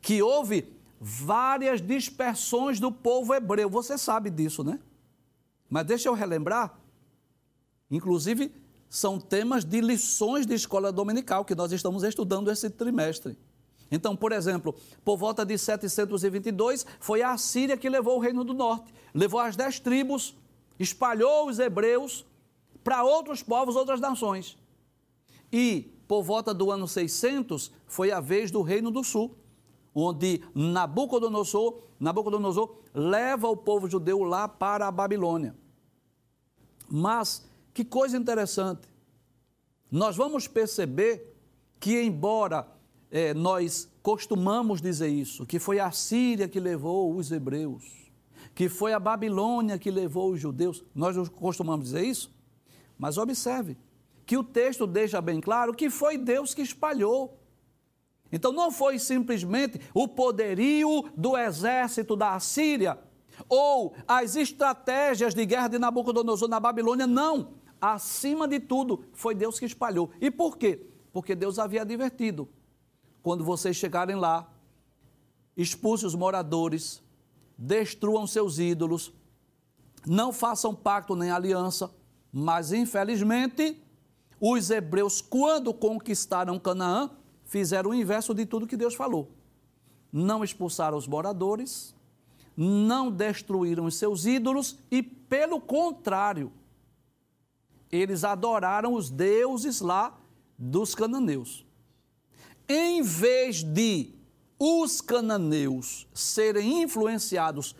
Que 0.00 0.22
houve 0.22 0.76
várias 1.00 1.80
dispersões 1.80 2.78
do 2.78 2.92
povo 2.92 3.34
hebreu. 3.34 3.68
Você 3.70 3.96
sabe 3.96 4.30
disso, 4.30 4.62
né? 4.62 4.78
Mas 5.68 5.86
deixa 5.86 6.08
eu 6.08 6.14
relembrar. 6.14 6.78
Inclusive, 7.90 8.52
são 8.88 9.18
temas 9.18 9.64
de 9.64 9.80
lições 9.80 10.46
de 10.46 10.54
escola 10.54 10.92
dominical 10.92 11.44
que 11.44 11.54
nós 11.54 11.72
estamos 11.72 12.02
estudando 12.02 12.50
esse 12.50 12.70
trimestre. 12.70 13.36
Então, 13.90 14.14
por 14.14 14.32
exemplo, 14.32 14.74
por 15.04 15.16
volta 15.16 15.44
de 15.44 15.56
722, 15.56 16.84
foi 17.00 17.22
a 17.22 17.36
Síria 17.38 17.76
que 17.76 17.88
levou 17.88 18.16
o 18.16 18.20
reino 18.20 18.44
do 18.44 18.52
norte, 18.52 18.92
levou 19.14 19.40
as 19.40 19.56
dez 19.56 19.80
tribos, 19.80 20.36
espalhou 20.78 21.48
os 21.48 21.58
hebreus 21.58 22.24
para 22.84 23.02
outros 23.02 23.42
povos, 23.42 23.76
outras 23.76 24.00
nações. 24.00 24.58
E, 25.52 25.94
por 26.06 26.22
volta 26.22 26.52
do 26.52 26.70
ano 26.70 26.86
600, 26.86 27.72
foi 27.86 28.12
a 28.12 28.20
vez 28.20 28.50
do 28.50 28.62
reino 28.62 28.90
do 28.90 29.02
sul, 29.02 29.34
onde 29.94 30.42
Nabucodonosor, 30.54 31.80
Nabucodonosor 31.98 32.76
leva 32.94 33.48
o 33.48 33.56
povo 33.56 33.88
judeu 33.88 34.22
lá 34.22 34.46
para 34.46 34.86
a 34.86 34.90
Babilônia. 34.92 35.56
Mas, 36.88 37.46
que 37.72 37.84
coisa 37.84 38.16
interessante, 38.16 38.88
nós 39.90 40.16
vamos 40.16 40.46
perceber 40.46 41.34
que, 41.80 42.00
embora 42.02 42.66
é, 43.10 43.32
nós 43.34 43.90
costumamos 44.02 44.80
dizer 44.80 45.08
isso, 45.08 45.46
que 45.46 45.58
foi 45.58 45.80
a 45.80 45.90
Síria 45.90 46.48
que 46.48 46.60
levou 46.60 47.14
os 47.14 47.30
hebreus, 47.30 47.84
que 48.54 48.68
foi 48.68 48.92
a 48.92 49.00
Babilônia 49.00 49.78
que 49.78 49.90
levou 49.90 50.32
os 50.32 50.40
judeus, 50.40 50.84
nós 50.94 51.16
costumamos 51.28 51.86
dizer 51.86 52.04
isso? 52.04 52.34
Mas 52.98 53.16
observe 53.16 53.76
que 54.26 54.36
o 54.36 54.44
texto 54.44 54.86
deixa 54.86 55.20
bem 55.20 55.40
claro 55.40 55.72
que 55.72 55.88
foi 55.88 56.18
Deus 56.18 56.52
que 56.52 56.62
espalhou. 56.62 57.38
Então 58.30 58.52
não 58.52 58.70
foi 58.70 58.98
simplesmente 58.98 59.80
o 59.94 60.06
poderio 60.06 61.08
do 61.16 61.36
exército 61.36 62.14
da 62.14 62.34
Assíria 62.34 62.98
ou 63.48 63.94
as 64.06 64.36
estratégias 64.36 65.34
de 65.34 65.46
guerra 65.46 65.68
de 65.68 65.78
Nabucodonosor 65.78 66.48
na 66.48 66.58
Babilônia, 66.58 67.06
não. 67.06 67.54
Acima 67.80 68.48
de 68.48 68.58
tudo, 68.58 69.04
foi 69.12 69.34
Deus 69.34 69.58
que 69.58 69.64
espalhou. 69.64 70.10
E 70.20 70.30
por 70.30 70.58
quê? 70.58 70.84
Porque 71.12 71.34
Deus 71.34 71.58
havia 71.58 71.82
advertido: 71.82 72.48
quando 73.22 73.44
vocês 73.44 73.76
chegarem 73.76 74.16
lá, 74.16 74.48
expulse 75.56 76.06
os 76.06 76.14
moradores, 76.14 77.02
destruam 77.56 78.26
seus 78.26 78.58
ídolos, 78.58 79.12
não 80.06 80.32
façam 80.32 80.74
pacto 80.74 81.16
nem 81.16 81.30
aliança, 81.30 81.90
mas 82.32 82.72
infelizmente, 82.72 83.82
os 84.40 84.70
hebreus, 84.70 85.20
quando 85.20 85.74
conquistaram 85.74 86.58
Canaã, 86.58 87.10
fizeram 87.44 87.90
o 87.90 87.94
inverso 87.94 88.34
de 88.34 88.46
tudo 88.46 88.66
que 88.66 88.76
Deus 88.76 88.94
falou. 88.94 89.30
Não 90.12 90.44
expulsaram 90.44 90.96
os 90.96 91.06
moradores, 91.06 91.94
não 92.56 93.10
destruíram 93.10 93.84
os 93.84 93.96
seus 93.96 94.26
ídolos 94.26 94.78
e, 94.90 95.02
pelo 95.02 95.60
contrário, 95.60 96.52
eles 97.90 98.24
adoraram 98.24 98.94
os 98.94 99.10
deuses 99.10 99.80
lá 99.80 100.18
dos 100.58 100.94
cananeus. 100.94 101.67
Em 102.68 103.02
vez 103.02 103.62
de 103.62 104.14
os 104.58 105.00
cananeus 105.00 106.06
serem 106.12 106.82
influenciados 106.82 107.74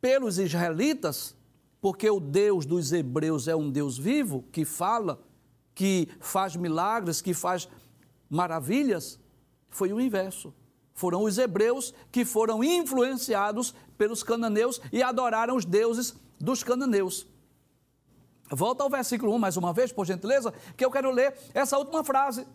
pelos 0.00 0.38
israelitas, 0.38 1.36
porque 1.80 2.08
o 2.08 2.20
Deus 2.20 2.64
dos 2.64 2.92
hebreus 2.92 3.48
é 3.48 3.54
um 3.54 3.70
Deus 3.70 3.98
vivo, 3.98 4.44
que 4.50 4.64
fala, 4.64 5.20
que 5.74 6.08
faz 6.20 6.56
milagres, 6.56 7.20
que 7.20 7.34
faz 7.34 7.68
maravilhas, 8.30 9.18
foi 9.68 9.92
o 9.92 10.00
inverso. 10.00 10.54
Foram 10.94 11.22
os 11.22 11.38
hebreus 11.38 11.94
que 12.10 12.24
foram 12.24 12.64
influenciados 12.64 13.74
pelos 13.96 14.22
cananeus 14.22 14.80
e 14.92 15.02
adoraram 15.02 15.54
os 15.54 15.64
deuses 15.64 16.14
dos 16.40 16.64
cananeus. 16.64 17.26
Volta 18.50 18.82
ao 18.82 18.90
versículo 18.90 19.34
1 19.34 19.38
mais 19.38 19.56
uma 19.56 19.72
vez, 19.72 19.92
por 19.92 20.06
gentileza, 20.06 20.52
que 20.76 20.84
eu 20.84 20.90
quero 20.90 21.10
ler 21.10 21.36
essa 21.52 21.76
última 21.78 22.02
frase. 22.02 22.46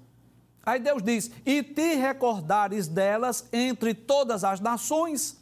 Aí 0.66 0.80
Deus 0.80 1.04
diz: 1.04 1.30
E 1.46 1.62
te 1.62 1.96
recordares 1.96 2.88
delas 2.88 3.48
entre 3.52 3.94
todas 3.94 4.44
as 4.44 4.60
nações, 4.60 5.38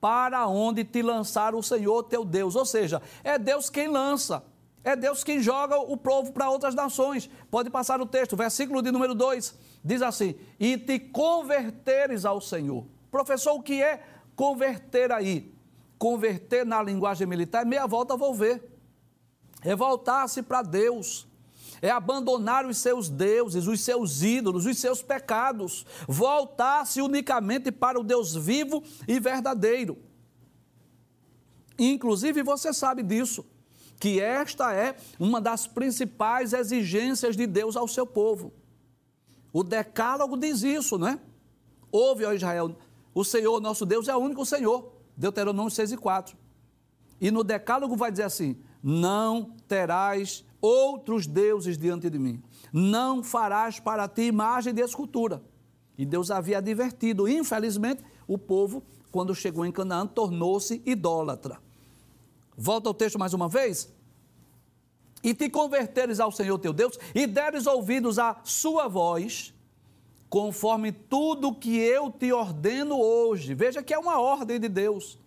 para 0.00 0.46
onde 0.46 0.84
te 0.84 1.02
lançar 1.02 1.54
o 1.54 1.62
Senhor 1.62 2.02
teu 2.04 2.24
Deus. 2.24 2.56
Ou 2.56 2.64
seja, 2.64 3.00
é 3.22 3.38
Deus 3.38 3.68
quem 3.68 3.88
lança, 3.88 4.42
é 4.82 4.96
Deus 4.96 5.22
quem 5.22 5.40
joga 5.40 5.78
o 5.78 5.96
povo 5.96 6.32
para 6.32 6.50
outras 6.50 6.74
nações. 6.74 7.28
Pode 7.50 7.70
passar 7.70 8.00
o 8.00 8.06
texto, 8.06 8.36
versículo 8.36 8.82
de 8.82 8.90
número 8.90 9.14
2, 9.14 9.54
diz 9.84 10.02
assim: 10.02 10.34
E 10.58 10.76
te 10.78 10.98
converteres 10.98 12.24
ao 12.24 12.40
Senhor. 12.40 12.86
Professor, 13.10 13.52
o 13.52 13.62
que 13.62 13.82
é 13.82 14.02
converter 14.34 15.12
aí? 15.12 15.54
Converter 15.98 16.66
na 16.66 16.82
linguagem 16.82 17.26
militar 17.26 17.62
é 17.62 17.64
meia 17.64 17.86
volta 17.86 18.14
a 18.14 18.16
volver 18.16 18.72
é 19.64 19.74
voltar-se 19.76 20.42
para 20.42 20.62
Deus, 20.62 21.26
é 21.82 21.90
abandonar 21.90 22.64
os 22.64 22.78
seus 22.78 23.08
deuses, 23.08 23.66
os 23.66 23.80
seus 23.80 24.22
ídolos, 24.22 24.64
os 24.66 24.78
seus 24.78 25.02
pecados, 25.02 25.84
voltar-se 26.06 27.02
unicamente 27.02 27.72
para 27.72 27.98
o 27.98 28.04
Deus 28.04 28.34
vivo 28.36 28.84
e 29.08 29.18
verdadeiro. 29.18 29.98
Inclusive, 31.76 32.44
você 32.44 32.72
sabe 32.72 33.02
disso, 33.02 33.44
que 33.98 34.20
esta 34.20 34.72
é 34.72 34.96
uma 35.18 35.40
das 35.40 35.66
principais 35.66 36.52
exigências 36.52 37.36
de 37.36 37.46
Deus 37.46 37.76
ao 37.76 37.88
seu 37.88 38.06
povo. 38.06 38.52
O 39.52 39.64
Decálogo 39.64 40.36
diz 40.36 40.62
isso, 40.62 40.96
não 40.96 41.08
é? 41.08 41.18
Ouve, 41.90 42.24
ó 42.24 42.32
Israel, 42.32 42.76
o 43.12 43.24
Senhor, 43.24 43.60
nosso 43.60 43.84
Deus, 43.84 44.06
é 44.06 44.14
o 44.14 44.20
único 44.20 44.46
Senhor. 44.46 44.92
Deuteronômio 45.16 45.70
6 45.70 45.92
e 45.92 45.96
4. 45.96 46.36
E 47.20 47.30
no 47.30 47.44
Decálogo 47.44 47.96
vai 47.96 48.10
dizer 48.10 48.24
assim: 48.24 48.56
não 48.82 49.54
terás 49.68 50.44
outros 50.62 51.26
deuses 51.26 51.76
diante 51.76 52.08
de 52.08 52.18
mim. 52.18 52.40
Não 52.72 53.22
farás 53.22 53.80
para 53.80 54.08
ti 54.08 54.22
imagem 54.22 54.72
de 54.72 54.80
escultura. 54.80 55.42
E 55.98 56.06
Deus 56.06 56.30
havia 56.30 56.58
advertido. 56.58 57.28
Infelizmente, 57.28 58.02
o 58.26 58.38
povo, 58.38 58.82
quando 59.10 59.34
chegou 59.34 59.66
em 59.66 59.72
Canaã, 59.72 60.06
tornou-se 60.06 60.80
idólatra. 60.86 61.60
Volta 62.56 62.88
ao 62.88 62.94
texto 62.94 63.18
mais 63.18 63.34
uma 63.34 63.48
vez. 63.48 63.92
E 65.22 65.34
te 65.34 65.50
converteres 65.50 66.20
ao 66.20 66.32
Senhor 66.32 66.58
teu 66.58 66.72
Deus 66.72 66.98
e 67.14 67.26
deres 67.26 67.66
ouvidos 67.66 68.18
à 68.18 68.40
sua 68.44 68.88
voz, 68.88 69.54
conforme 70.28 70.90
tudo 70.90 71.54
que 71.54 71.76
eu 71.76 72.10
te 72.10 72.32
ordeno 72.32 72.98
hoje. 72.98 73.54
Veja 73.54 73.82
que 73.82 73.92
é 73.92 73.98
uma 73.98 74.20
ordem 74.20 74.58
de 74.58 74.68
Deus 74.68 75.18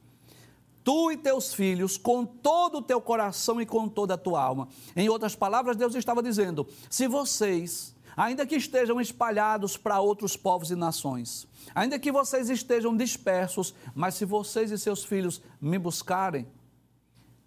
tu 0.86 1.12
e 1.12 1.18
teus 1.18 1.51
filhos, 1.51 1.98
com 1.98 2.24
todo 2.24 2.77
o 2.77 2.82
teu 2.82 3.01
coração 3.01 3.60
e 3.60 3.65
com 3.65 3.89
toda 3.89 4.13
a 4.13 4.18
tua 4.18 4.42
alma. 4.42 4.70
Em 4.96 5.10
outras 5.10 5.36
palavras, 5.36 5.75
Deus 5.75 5.96
estava 5.96 6.22
dizendo: 6.22 6.65
se 6.89 7.08
vocês, 7.08 7.96
ainda 8.15 8.46
que 8.46 8.56
estejam 8.56 9.01
espalhados 9.01 9.75
para 9.75 10.00
outros 10.00 10.38
povos 10.38 10.70
e 10.70 10.75
nações, 10.75 11.48
ainda 11.74 11.98
que 11.98 12.12
vocês 12.12 12.51
estejam 12.51 12.96
dispersos, 12.96 13.74
mas 13.96 14.13
se 14.13 14.24
vocês 14.24 14.72
e 14.72 14.77
seus 14.77 15.04
filhos 15.04 15.42
me 15.60 15.80
buscarem, 15.80 16.48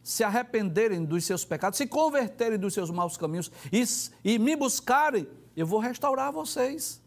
se 0.02 0.24
arrependerem 0.24 1.04
dos 1.04 1.24
seus 1.24 1.44
pecados, 1.44 1.76
se 1.76 1.86
converterem 1.86 2.58
dos 2.58 2.74
seus 2.74 2.90
maus 2.90 3.16
caminhos 3.16 3.52
e, 3.72 3.84
e 4.24 4.38
me 4.38 4.56
buscarem, 4.56 5.28
eu 5.56 5.66
vou 5.66 5.78
restaurar 5.78 6.32
vocês. 6.32 7.00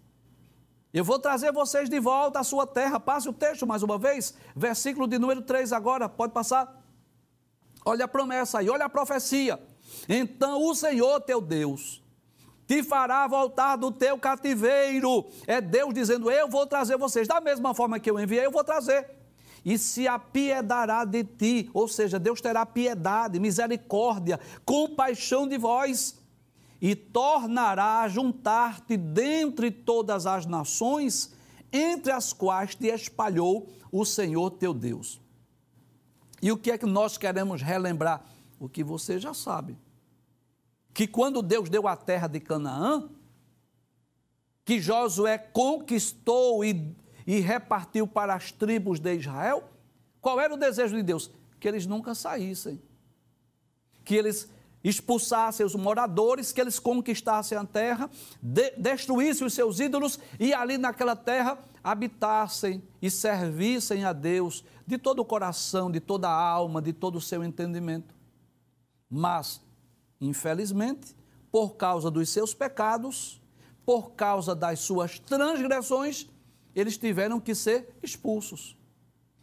Eu 0.94 1.06
vou 1.06 1.18
trazer 1.18 1.54
vocês 1.54 1.90
de 1.90 2.00
volta 2.00 2.40
à 2.40 2.44
sua 2.44 2.68
terra. 2.68 3.00
Passe 3.00 3.30
o 3.30 3.34
texto 3.34 3.66
mais 3.66 3.82
uma 3.82 3.98
vez. 3.98 4.34
Versículo 4.56 5.08
de 5.08 5.18
número 5.18 5.42
3 5.42 5.72
agora. 5.72 6.10
Pode 6.10 6.34
passar. 6.34 6.82
Olha 7.86 8.06
a 8.06 8.08
promessa 8.08 8.60
aí, 8.60 8.70
olha 8.70 8.86
a 8.86 8.90
profecia. 8.90 9.60
Então 10.08 10.62
o 10.64 10.76
Senhor 10.76 11.22
teu 11.22 11.42
Deus 11.42 12.04
te 12.68 12.84
fará 12.84 13.26
voltar 13.28 13.76
do 13.76 13.92
teu 13.92 14.18
cativeiro. 14.18 15.26
É 15.48 15.60
Deus 15.62 15.94
dizendo: 15.94 16.30
Eu 16.30 16.48
vou 16.48 16.68
trazer 16.68 16.98
vocês. 16.98 17.28
Da 17.28 17.42
mesma 17.42 17.74
forma 17.74 18.00
que 18.00 18.10
eu 18.10 18.20
enviei, 18.20 18.46
eu 18.46 18.52
vou 18.52 18.64
trazer. 18.64 19.10
E 19.64 19.78
se 19.78 20.08
apiedará 20.08 21.06
de 21.06 21.24
ti, 21.24 21.70
ou 21.74 21.88
seja, 21.88 22.18
Deus 22.18 22.42
terá 22.42 22.66
piedade, 22.66 23.40
misericórdia, 23.40 24.40
compaixão 24.66 25.48
de 25.48 25.58
vós 25.58 26.21
e 26.82 26.96
tornará 26.96 28.02
a 28.02 28.10
juntar-te 28.10 28.98
dentre 28.98 29.70
todas 29.70 30.26
as 30.26 30.48
nações, 30.48 31.32
entre 31.72 32.12
as 32.12 32.34
quais 32.34 32.74
te 32.74 32.88
espalhou 32.88 33.70
o 33.92 34.04
Senhor 34.04 34.50
teu 34.50 34.74
Deus. 34.74 35.22
E 36.42 36.52
o 36.52 36.58
que 36.58 36.72
é 36.72 36.78
que 36.78 36.88
nós 36.88 37.20
queremos 37.20 37.62
relembrar? 37.62 38.26
O 38.60 38.68
que 38.68 38.84
você 38.84 39.20
já 39.20 39.32
sabe. 39.32 39.78
Que 40.92 41.06
quando 41.06 41.44
Deus 41.44 41.70
deu 41.70 41.88
a 41.88 41.96
terra 41.96 42.28
de 42.28 42.40
Canaã, 42.40 43.08
que 44.66 44.80
Josué 44.80 45.38
conquistou 45.38 46.66
e, 46.66 46.96
e 47.28 47.40
repartiu 47.40 48.08
para 48.08 48.34
as 48.34 48.52
tribos 48.52 49.00
de 49.00 49.16
Israel, 49.16 49.70
qual 50.20 50.40
era 50.40 50.54
o 50.54 50.58
desejo 50.58 50.96
de 50.96 51.04
Deus? 51.04 51.30
Que 51.60 51.68
eles 51.68 51.86
nunca 51.86 52.16
saíssem. 52.16 52.82
Que 54.04 54.16
eles 54.16 54.50
expulsassem 54.84 55.66
os 55.66 55.76
moradores, 55.76 56.52
que 56.52 56.60
eles 56.60 56.80
conquistassem 56.80 57.58
a 57.58 57.64
terra, 57.64 58.10
de, 58.42 58.72
destruíssem 58.72 59.46
os 59.46 59.54
seus 59.54 59.80
ídolos 59.80 60.20
e 60.40 60.54
ali 60.54 60.78
naquela 60.78 61.16
terra 61.16 61.58
habitassem 61.84 62.82
e 63.02 63.10
servissem 63.10 64.04
a 64.04 64.14
Deus 64.14 64.64
de 64.86 64.98
todo 64.98 65.20
o 65.20 65.26
coração, 65.26 65.92
de 65.92 66.00
toda 66.00 66.28
a 66.28 66.34
alma, 66.34 66.82
de 66.82 66.94
todo 66.94 67.18
o 67.18 67.22
seu 67.22 67.44
entendimento. 67.44 68.16
Mas, 69.10 69.62
infelizmente, 70.20 71.16
por 71.52 71.76
causa 71.76 72.10
dos 72.10 72.30
seus 72.30 72.54
pecados, 72.54 73.42
por 73.86 74.12
causa 74.12 74.56
das 74.56 74.80
suas 74.80 75.20
transgressões, 75.20 76.28
eles 76.74 76.98
tiveram 76.98 77.40
que 77.40 77.54
ser 77.54 77.96
expulsos. 78.02 78.78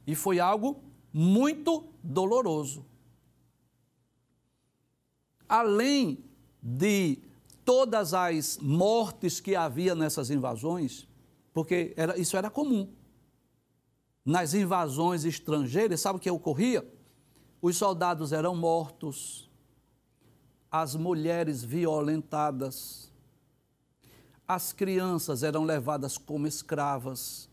E 0.07 0.15
foi 0.15 0.41
algo 0.41 0.83
muito 1.13 1.85
doloroso 2.03 2.85
além 5.49 6.25
de 6.63 7.19
todas 7.65 8.15
as 8.15 8.59
mortes 8.59 9.41
que 9.41 9.55
havia 9.55 9.95
nessas 9.95 10.31
invasões, 10.31 11.07
porque 11.53 11.95
era, 11.97 12.19
isso 12.19 12.37
era 12.37 12.51
comum. 12.51 12.93
Nas 14.25 14.55
invasões 14.55 15.25
estrangeiras, 15.25 16.01
sabe 16.01 16.19
o 16.19 16.21
que 16.21 16.31
ocorria? 16.31 16.87
Os 17.61 17.77
soldados 17.77 18.33
eram 18.33 18.55
mortos, 18.55 19.51
as 20.71 20.95
mulheres 20.95 21.65
violentadas, 21.65 23.11
as 24.47 24.73
crianças 24.73 25.43
eram 25.43 25.65
levadas 25.65 26.17
como 26.17 26.47
escravas, 26.47 27.49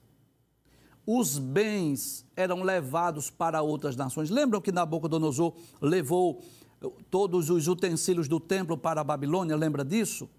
os 1.05 1.37
bens 1.37 2.25
eram 2.35 2.63
levados 2.63 3.29
para 3.29 3.61
outras 3.61 3.95
nações. 3.95 4.29
Lembram 4.29 4.61
que 4.61 4.71
Nabucodonosor 4.71 5.53
levou 5.79 6.41
todos 7.09 7.49
os 7.49 7.67
utensílios 7.67 8.27
do 8.27 8.39
templo 8.39 8.77
para 8.77 9.01
a 9.01 9.03
Babilônia? 9.03 9.55
Lembra 9.55 9.83
disso? 9.83 10.29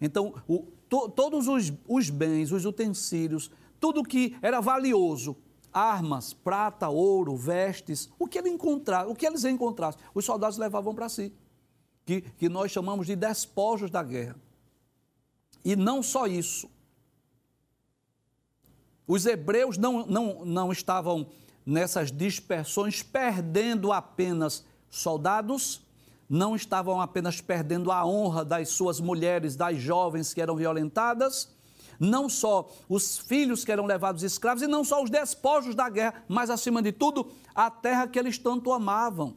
Então, 0.00 0.34
o, 0.46 0.66
to, 0.88 1.08
todos 1.08 1.48
os, 1.48 1.72
os 1.88 2.10
bens, 2.10 2.52
os 2.52 2.64
utensílios, 2.64 3.50
tudo 3.80 4.02
que 4.02 4.36
era 4.42 4.60
valioso, 4.60 5.36
armas, 5.72 6.32
prata, 6.32 6.88
ouro, 6.88 7.36
vestes, 7.36 8.08
o 8.18 8.26
que 8.26 8.38
ele 8.38 8.48
encontrar, 8.48 9.06
o 9.06 9.14
que 9.14 9.26
eles 9.26 9.44
encontrassem, 9.44 10.00
os 10.14 10.24
soldados 10.24 10.58
levavam 10.58 10.94
para 10.94 11.08
si, 11.08 11.32
que, 12.04 12.22
que 12.22 12.48
nós 12.48 12.70
chamamos 12.70 13.06
de 13.06 13.16
despojos 13.16 13.90
da 13.90 14.02
guerra. 14.02 14.36
E 15.64 15.74
não 15.76 16.02
só 16.02 16.26
isso. 16.26 16.70
Os 19.06 19.26
hebreus 19.26 19.76
não, 19.76 20.06
não, 20.06 20.44
não 20.44 20.72
estavam 20.72 21.28
nessas 21.64 22.10
dispersões 22.12 23.02
perdendo 23.02 23.92
apenas 23.92 24.64
soldados, 24.90 25.82
não 26.28 26.56
estavam 26.56 27.00
apenas 27.00 27.40
perdendo 27.40 27.92
a 27.92 28.04
honra 28.04 28.44
das 28.44 28.70
suas 28.70 29.00
mulheres, 29.00 29.56
das 29.56 29.78
jovens 29.78 30.34
que 30.34 30.40
eram 30.40 30.56
violentadas, 30.56 31.54
não 31.98 32.28
só 32.28 32.70
os 32.88 33.18
filhos 33.18 33.64
que 33.64 33.72
eram 33.72 33.86
levados 33.86 34.22
escravos 34.22 34.62
e 34.62 34.66
não 34.66 34.84
só 34.84 35.02
os 35.02 35.10
despojos 35.10 35.74
da 35.74 35.88
guerra, 35.88 36.24
mas 36.28 36.50
acima 36.50 36.82
de 36.82 36.92
tudo, 36.92 37.30
a 37.54 37.70
terra 37.70 38.06
que 38.06 38.18
eles 38.18 38.38
tanto 38.38 38.72
amavam, 38.72 39.36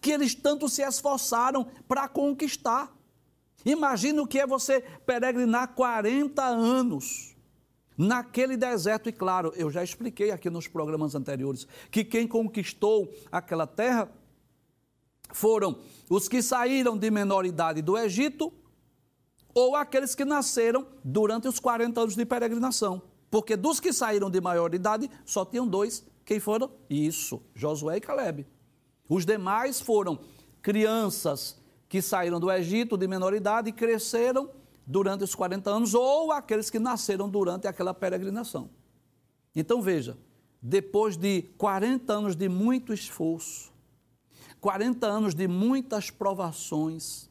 que 0.00 0.10
eles 0.10 0.34
tanto 0.34 0.68
se 0.68 0.82
esforçaram 0.82 1.66
para 1.86 2.08
conquistar. 2.08 2.92
Imagina 3.64 4.22
o 4.22 4.26
que 4.26 4.38
é 4.38 4.46
você 4.46 4.80
peregrinar 4.80 5.74
40 5.74 6.42
anos 6.42 7.34
naquele 7.96 8.56
deserto, 8.56 9.08
e 9.08 9.12
claro, 9.12 9.52
eu 9.56 9.70
já 9.70 9.82
expliquei 9.82 10.30
aqui 10.30 10.50
nos 10.50 10.66
programas 10.66 11.14
anteriores 11.14 11.66
que 11.90 12.04
quem 12.04 12.26
conquistou 12.26 13.12
aquela 13.30 13.66
terra 13.66 14.10
foram 15.34 15.80
os 16.08 16.28
que 16.28 16.40
saíram 16.40 16.96
de 16.96 17.10
menor 17.10 17.44
idade 17.44 17.82
do 17.82 17.98
Egito 17.98 18.52
ou 19.52 19.74
aqueles 19.74 20.14
que 20.14 20.24
nasceram 20.24 20.86
durante 21.02 21.48
os 21.48 21.58
40 21.58 22.00
anos 22.00 22.14
de 22.14 22.24
peregrinação. 22.24 23.02
Porque 23.28 23.56
dos 23.56 23.80
que 23.80 23.92
saíram 23.92 24.30
de 24.30 24.40
maior 24.40 24.72
idade, 24.72 25.10
só 25.24 25.44
tinham 25.44 25.66
dois. 25.66 26.06
Quem 26.24 26.38
foram? 26.38 26.70
Isso, 26.88 27.42
Josué 27.52 27.96
e 27.96 28.00
Caleb. 28.00 28.46
Os 29.08 29.26
demais 29.26 29.80
foram 29.80 30.20
crianças 30.62 31.60
que 31.88 32.00
saíram 32.00 32.38
do 32.38 32.50
Egito 32.50 32.96
de 32.96 33.08
menor 33.08 33.34
idade 33.34 33.70
e 33.70 33.72
cresceram 33.72 34.48
durante 34.86 35.24
os 35.24 35.34
40 35.34 35.68
anos, 35.68 35.94
ou 35.94 36.30
aqueles 36.30 36.70
que 36.70 36.78
nasceram 36.78 37.28
durante 37.28 37.66
aquela 37.66 37.92
peregrinação. 37.92 38.70
Então 39.54 39.82
veja, 39.82 40.16
depois 40.62 41.16
de 41.16 41.42
40 41.58 42.12
anos 42.12 42.36
de 42.36 42.48
muito 42.48 42.92
esforço, 42.92 43.73
40 44.64 45.06
anos 45.06 45.34
de 45.34 45.46
muitas 45.46 46.08
provações, 46.08 47.28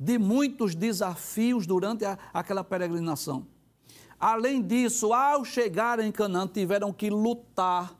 de 0.00 0.18
muitos 0.18 0.74
desafios 0.74 1.64
durante 1.64 2.04
a, 2.04 2.18
aquela 2.34 2.64
peregrinação. 2.64 3.46
Além 4.18 4.60
disso, 4.60 5.12
ao 5.12 5.44
chegar 5.44 6.00
em 6.00 6.10
Canaã, 6.10 6.44
tiveram 6.48 6.92
que 6.92 7.08
lutar 7.08 7.96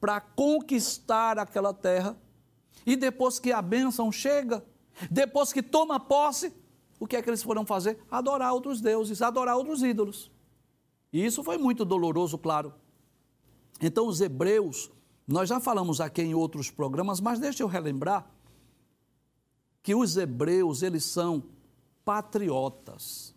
para 0.00 0.18
conquistar 0.18 1.38
aquela 1.38 1.74
terra. 1.74 2.16
E 2.86 2.96
depois 2.96 3.38
que 3.38 3.52
a 3.52 3.60
bênção 3.60 4.10
chega, 4.10 4.64
depois 5.10 5.52
que 5.52 5.62
toma 5.62 6.00
posse, 6.00 6.54
o 6.98 7.06
que 7.06 7.16
é 7.16 7.20
que 7.22 7.28
eles 7.28 7.42
foram 7.42 7.66
fazer? 7.66 8.02
Adorar 8.10 8.54
outros 8.54 8.80
deuses, 8.80 9.20
adorar 9.20 9.58
outros 9.58 9.82
ídolos. 9.82 10.30
E 11.12 11.22
isso 11.22 11.44
foi 11.44 11.58
muito 11.58 11.84
doloroso, 11.84 12.38
claro. 12.38 12.72
Então, 13.78 14.06
os 14.06 14.22
hebreus, 14.22 14.90
nós 15.26 15.48
já 15.48 15.58
falamos 15.58 16.00
aqui 16.00 16.22
em 16.22 16.34
outros 16.34 16.70
programas, 16.70 17.20
mas 17.20 17.40
deixa 17.40 17.62
eu 17.62 17.66
relembrar 17.66 18.30
que 19.82 19.94
os 19.94 20.16
hebreus, 20.16 20.82
eles 20.82 21.04
são 21.04 21.44
patriotas. 22.04 23.34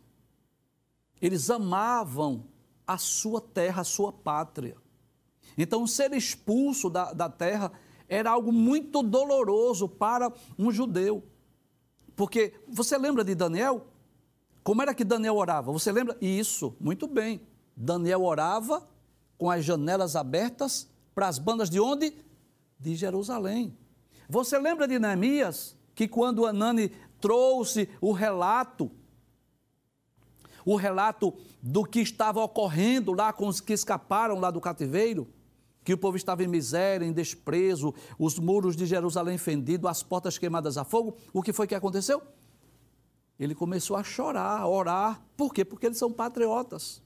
Eles 1.21 1.49
amavam 1.49 2.45
a 2.86 2.97
sua 2.97 3.41
terra, 3.41 3.82
a 3.82 3.86
sua 3.86 4.12
pátria. 4.12 4.78
Então, 5.58 5.86
ser 5.86 6.13
expulso 6.13 6.89
da, 6.89 7.12
da 7.13 7.30
terra 7.30 7.71
era 8.08 8.32
algo 8.32 8.52
muito 8.52 9.04
doloroso 9.04 9.88
para 9.88 10.32
um 10.58 10.71
judeu. 10.71 11.23
Porque 12.15 12.54
você 12.67 12.97
lembra 12.97 13.23
de 13.23 13.36
Daniel? 13.36 13.88
Como 14.63 14.82
era 14.82 14.93
que 14.93 15.04
Daniel 15.04 15.36
orava? 15.36 15.71
Você 15.71 15.91
lembra? 15.91 16.17
Isso, 16.21 16.75
muito 16.80 17.08
bem. 17.08 17.41
Daniel 17.75 18.23
orava 18.23 18.88
com 19.38 19.49
as 19.49 19.63
janelas 19.63 20.15
abertas 20.15 20.89
para 21.19 21.27
as 21.27 21.38
bandas 21.38 21.69
de 21.69 21.82
onde? 21.82 22.13
De 22.79 22.95
Jerusalém. 22.95 23.77
Você 24.29 24.58
lembra 24.58 24.88
de 24.88 24.97
Neemias? 24.97 25.77
que 25.93 26.08
quando 26.08 26.45
Anani 26.45 26.93
trouxe 27.19 27.89
o 27.99 28.13
relato, 28.13 28.89
o 30.65 30.77
relato 30.77 31.34
do 31.62 31.84
que 31.84 31.99
estava 31.99 32.41
ocorrendo 32.41 33.12
lá 33.12 33.34
com 33.34 33.49
os 33.49 33.60
que 33.60 33.73
escaparam 33.73 34.39
lá 34.39 34.49
do 34.49 34.62
cativeiro, 34.62 35.27
que 35.84 35.93
o 35.93 35.97
povo 35.97 36.15
estava 36.15 36.41
em 36.41 36.47
miséria, 36.47 37.05
em 37.05 37.12
desprezo, 37.12 37.93
os 38.17 38.39
muros 38.39 38.77
de 38.77 38.86
Jerusalém 38.86 39.38
fendidos, 39.38 39.89
as 39.89 40.01
portas 40.01 40.38
queimadas 40.38 40.77
a 40.77 40.86
fogo, 40.86 41.17
o 41.34 41.41
que 41.41 41.51
foi 41.51 41.67
que 41.67 41.75
aconteceu? 41.75 42.21
Ele 43.38 43.53
começou 43.53 43.97
a 43.97 44.03
chorar, 44.05 44.62
a 44.62 44.67
orar. 44.69 45.21
Por 45.36 45.53
quê? 45.53 45.65
Porque 45.65 45.88
eles 45.88 45.97
são 45.97 46.13
patriotas. 46.13 47.03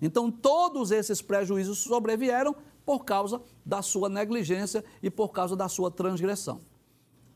Então, 0.00 0.30
todos 0.30 0.92
esses 0.92 1.20
prejuízos 1.20 1.78
sobrevieram 1.78 2.54
por 2.86 3.04
causa 3.04 3.42
da 3.64 3.82
sua 3.82 4.08
negligência 4.08 4.84
e 5.02 5.10
por 5.10 5.30
causa 5.30 5.56
da 5.56 5.68
sua 5.68 5.90
transgressão. 5.90 6.60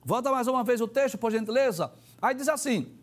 Volta 0.02 0.30
mais 0.30 0.46
uma 0.46 0.62
vez 0.62 0.80
o 0.80 0.86
texto, 0.88 1.18
por 1.18 1.32
gentileza. 1.32 1.92
Aí 2.22 2.34
diz 2.34 2.48
assim: 2.48 2.96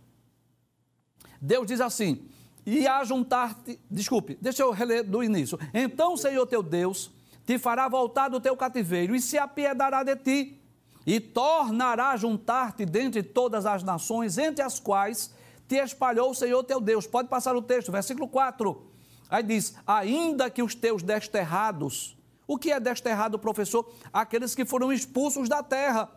Deus 1.41 1.67
diz 1.67 1.81
assim: 1.81 2.25
e 2.65 2.88
a 2.88 3.03
juntar-te, 3.03 3.79
desculpe, 3.91 4.38
deixa 4.41 4.63
eu 4.63 4.71
reler 4.71 5.03
do 5.03 5.23
início. 5.23 5.60
Então 5.73 6.13
o 6.13 6.17
Senhor 6.17 6.45
teu 6.47 6.63
Deus 6.63 7.12
te 7.45 7.60
fará 7.60 7.88
voltar 7.88 8.29
do 8.29 8.41
teu 8.41 8.57
cativeiro 8.57 9.15
e 9.15 9.21
se 9.21 9.38
apiedará 9.38 10.03
de 10.03 10.15
ti, 10.15 10.62
e 11.05 11.19
tornará 11.19 12.10
a 12.10 12.17
juntar-te 12.17 12.86
dentre 12.86 13.23
todas 13.23 13.65
as 13.65 13.83
nações, 13.83 14.38
entre 14.38 14.62
as 14.62 14.79
quais 14.81 15.33
te 15.65 15.75
espalhou 15.75 16.31
o 16.31 16.36
Senhor 16.36 16.62
teu 16.63 16.81
Deus. 16.81 17.07
Pode 17.07 17.29
passar 17.29 17.55
o 17.55 17.62
texto, 17.62 17.91
versículo 17.91 18.27
4. 18.27 18.86
Aí 19.29 19.43
diz: 19.43 19.75
ainda 19.86 20.49
que 20.49 20.63
os 20.63 20.75
teus 20.75 21.03
desterrados, 21.03 22.16
o 22.47 22.57
que 22.57 22.71
é 22.71 22.79
desterrado, 22.79 23.38
professor? 23.38 23.91
Aqueles 24.12 24.55
que 24.55 24.65
foram 24.65 24.91
expulsos 24.91 25.49
da 25.49 25.62
terra 25.62 26.10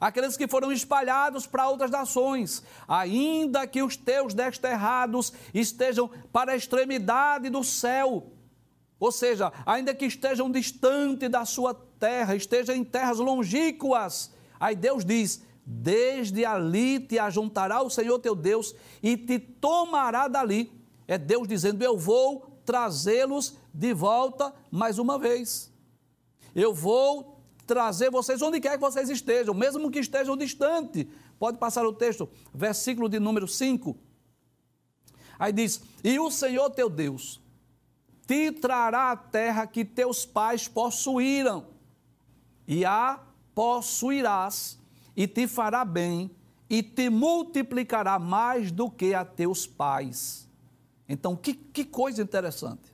aqueles 0.00 0.36
que 0.36 0.46
foram 0.46 0.70
espalhados 0.70 1.44
para 1.46 1.68
outras 1.68 1.90
nações, 1.90 2.62
ainda 2.86 3.66
que 3.66 3.82
os 3.82 3.96
teus 3.96 4.32
desterrados 4.32 5.32
estejam 5.52 6.08
para 6.32 6.52
a 6.52 6.56
extremidade 6.56 7.50
do 7.50 7.64
céu, 7.64 8.32
ou 8.98 9.12
seja, 9.12 9.52
ainda 9.64 9.94
que 9.94 10.06
estejam 10.06 10.50
distante 10.50 11.28
da 11.28 11.44
sua 11.44 11.74
terra, 11.74 12.34
estejam 12.34 12.74
em 12.74 12.84
terras 12.84 13.18
longínquas, 13.18 14.32
aí 14.58 14.74
Deus 14.74 15.04
diz: 15.04 15.42
desde 15.64 16.44
ali 16.44 16.98
te 16.98 17.18
ajuntará 17.18 17.82
o 17.82 17.90
Senhor 17.90 18.18
teu 18.18 18.34
Deus 18.34 18.74
e 19.02 19.16
te 19.16 19.38
tomará 19.38 20.26
dali. 20.26 20.72
É 21.06 21.16
Deus 21.16 21.46
dizendo: 21.46 21.82
Eu 21.82 21.96
vou 21.96 22.60
trazê-los 22.64 23.56
de 23.72 23.92
volta 23.92 24.52
mais 24.70 24.98
uma 24.98 25.18
vez. 25.18 25.67
Eu 26.54 26.74
vou 26.74 27.38
trazer 27.66 28.10
vocês 28.10 28.40
onde 28.40 28.60
quer 28.60 28.72
que 28.72 28.78
vocês 28.78 29.10
estejam, 29.10 29.54
mesmo 29.54 29.90
que 29.90 29.98
estejam 29.98 30.36
distante. 30.36 31.08
Pode 31.38 31.58
passar 31.58 31.86
o 31.86 31.92
texto, 31.92 32.28
versículo 32.52 33.08
de 33.08 33.20
número 33.20 33.46
5. 33.46 33.96
Aí 35.38 35.52
diz: 35.52 35.80
E 36.02 36.18
o 36.18 36.30
Senhor 36.30 36.70
teu 36.70 36.88
Deus 36.90 37.40
te 38.26 38.52
trará 38.52 39.12
a 39.12 39.16
terra 39.16 39.66
que 39.66 39.84
teus 39.84 40.26
pais 40.26 40.68
possuíram, 40.68 41.66
e 42.66 42.84
a 42.84 43.20
possuirás, 43.54 44.78
e 45.16 45.26
te 45.26 45.46
fará 45.46 45.84
bem, 45.84 46.30
e 46.68 46.82
te 46.82 47.08
multiplicará 47.08 48.18
mais 48.18 48.70
do 48.70 48.90
que 48.90 49.14
a 49.14 49.24
teus 49.24 49.66
pais. 49.66 50.46
Então, 51.08 51.34
que, 51.34 51.54
que 51.54 51.84
coisa 51.84 52.20
interessante. 52.20 52.92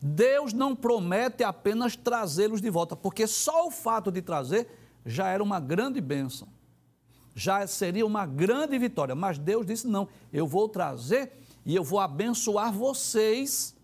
Deus 0.00 0.52
não 0.52 0.74
promete 0.74 1.44
apenas 1.44 1.96
trazê-los 1.96 2.60
de 2.60 2.70
volta, 2.70 2.96
porque 2.96 3.26
só 3.26 3.66
o 3.66 3.70
fato 3.70 4.10
de 4.10 4.22
trazer 4.22 4.68
já 5.04 5.28
era 5.28 5.42
uma 5.42 5.60
grande 5.60 6.00
bênção, 6.00 6.48
já 7.34 7.66
seria 7.66 8.04
uma 8.04 8.26
grande 8.26 8.78
vitória. 8.78 9.14
Mas 9.14 9.38
Deus 9.38 9.66
disse: 9.66 9.86
não, 9.86 10.08
eu 10.32 10.46
vou 10.46 10.68
trazer 10.68 11.32
e 11.64 11.74
eu 11.74 11.84
vou 11.84 12.00
abençoar 12.00 12.72
vocês 12.72 13.74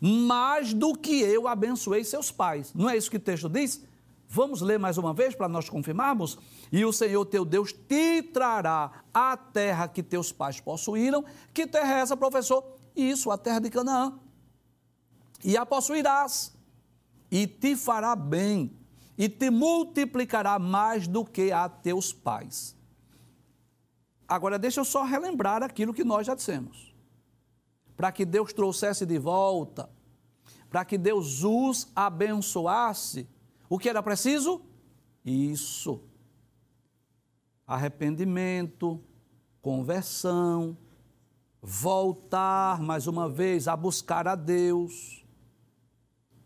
mais 0.00 0.72
do 0.72 0.94
que 0.94 1.20
eu 1.20 1.46
abençoei 1.46 2.04
seus 2.04 2.30
pais. 2.30 2.72
Não 2.74 2.88
é 2.88 2.96
isso 2.96 3.10
que 3.10 3.16
o 3.16 3.20
texto 3.20 3.48
diz? 3.48 3.84
Vamos 4.28 4.60
ler 4.60 4.78
mais 4.78 4.96
uma 4.96 5.12
vez 5.12 5.34
para 5.34 5.48
nós 5.48 5.68
confirmarmos? 5.68 6.38
E 6.70 6.84
o 6.84 6.92
Senhor 6.92 7.24
teu 7.26 7.44
Deus 7.44 7.72
te 7.72 8.22
trará 8.22 9.02
a 9.12 9.36
terra 9.36 9.88
que 9.88 10.04
teus 10.04 10.30
pais 10.30 10.60
possuíram. 10.60 11.24
Que 11.52 11.66
terra 11.66 11.94
é 11.94 12.00
essa, 12.00 12.16
professor? 12.16 12.64
isso, 12.94 13.30
a 13.30 13.38
terra 13.38 13.60
de 13.60 13.70
Canaã. 13.70 14.18
E 15.44 15.56
a 15.56 15.64
possuirás, 15.64 16.56
e 17.30 17.46
te 17.46 17.76
fará 17.76 18.14
bem, 18.14 18.76
e 19.16 19.28
te 19.28 19.50
multiplicará 19.50 20.58
mais 20.58 21.06
do 21.06 21.24
que 21.24 21.52
a 21.52 21.68
teus 21.68 22.12
pais. 22.12 22.76
Agora, 24.26 24.58
deixa 24.58 24.80
eu 24.80 24.84
só 24.84 25.02
relembrar 25.02 25.62
aquilo 25.62 25.92
que 25.92 26.04
nós 26.04 26.26
já 26.26 26.34
dissemos. 26.34 26.94
Para 27.96 28.12
que 28.12 28.24
Deus 28.24 28.52
trouxesse 28.52 29.04
de 29.04 29.18
volta, 29.18 29.90
para 30.70 30.84
que 30.84 30.96
Deus 30.96 31.42
os 31.42 31.88
abençoasse, 31.94 33.28
o 33.68 33.78
que 33.78 33.88
era 33.88 34.02
preciso? 34.02 34.62
Isso. 35.24 36.02
Arrependimento, 37.66 39.02
conversão, 39.60 40.78
voltar 41.60 42.80
mais 42.80 43.06
uma 43.06 43.28
vez 43.28 43.68
a 43.68 43.76
buscar 43.76 44.26
a 44.26 44.34
Deus. 44.34 45.24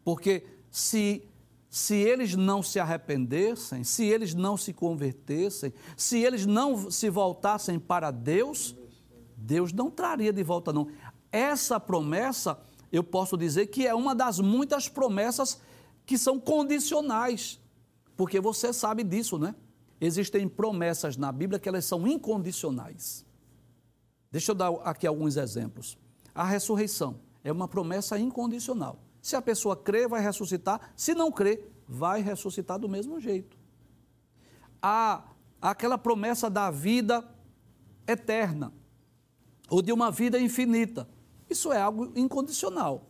Porque 0.05 0.45
se 0.71 1.29
se 1.75 1.97
eles 1.97 2.37
não 2.37 2.63
se 2.63 2.79
arrependessem, 2.79 3.83
se 3.83 4.05
eles 4.05 4.33
não 4.33 4.57
se 4.57 4.73
convertessem, 4.73 5.75
se 5.97 6.21
eles 6.21 6.47
não 6.47 6.89
se 6.89 7.11
voltassem 7.11 7.81
para 7.81 8.13
Deus, 8.13 8.77
Deus 9.37 9.73
não 9.73 9.91
traria 9.91 10.33
de 10.33 10.45
volta 10.45 10.73
não. 10.73 10.87
Essa 11.33 11.81
promessa, 11.81 12.61
eu 12.93 13.03
posso 13.03 13.37
dizer 13.37 13.67
que 13.67 13.85
é 13.85 13.93
uma 13.93 14.15
das 14.15 14.39
muitas 14.39 14.89
promessas 14.89 15.61
que 16.07 16.17
são 16.17 16.39
condicionais, 16.39 17.59
porque 18.17 18.39
você 18.41 18.73
sabe 18.73 19.03
disso, 19.03 19.37
né? 19.37 19.53
Existem 20.01 20.47
promessas 20.47 21.17
na 21.17 21.33
Bíblia 21.33 21.59
que 21.59 21.69
elas 21.69 21.85
são 21.87 22.07
incondicionais. 22.07 23.27
Deixa 24.31 24.53
eu 24.53 24.55
dar 24.55 24.71
aqui 24.85 25.09
alguns 25.09 25.37
exemplos. 25.37 25.99
A 26.33 26.45
ressurreição 26.45 27.19
é 27.43 27.51
uma 27.51 27.67
promessa 27.67 28.17
incondicional. 28.17 29.01
Se 29.25 29.35
a 29.35 29.41
pessoa 29.41 29.75
crê, 29.75 30.07
vai 30.07 30.21
ressuscitar. 30.21 30.93
Se 30.95 31.15
não 31.15 31.33
crê, 31.33 31.65
vai 31.89 32.21
ressuscitar 32.21 32.79
do 32.79 32.91
mesmo 32.91 33.19
jeito. 33.19 33.57
Há 34.83 35.25
aquela 35.63 35.97
promessa 35.97 36.51
da 36.51 36.71
vida 36.71 37.27
eterna, 38.07 38.71
ou 39.71 39.81
de 39.81 39.91
uma 39.95 40.11
vida 40.11 40.39
infinita. 40.39 41.09
Isso 41.49 41.73
é 41.73 41.81
algo 41.81 42.13
incondicional. 42.15 43.09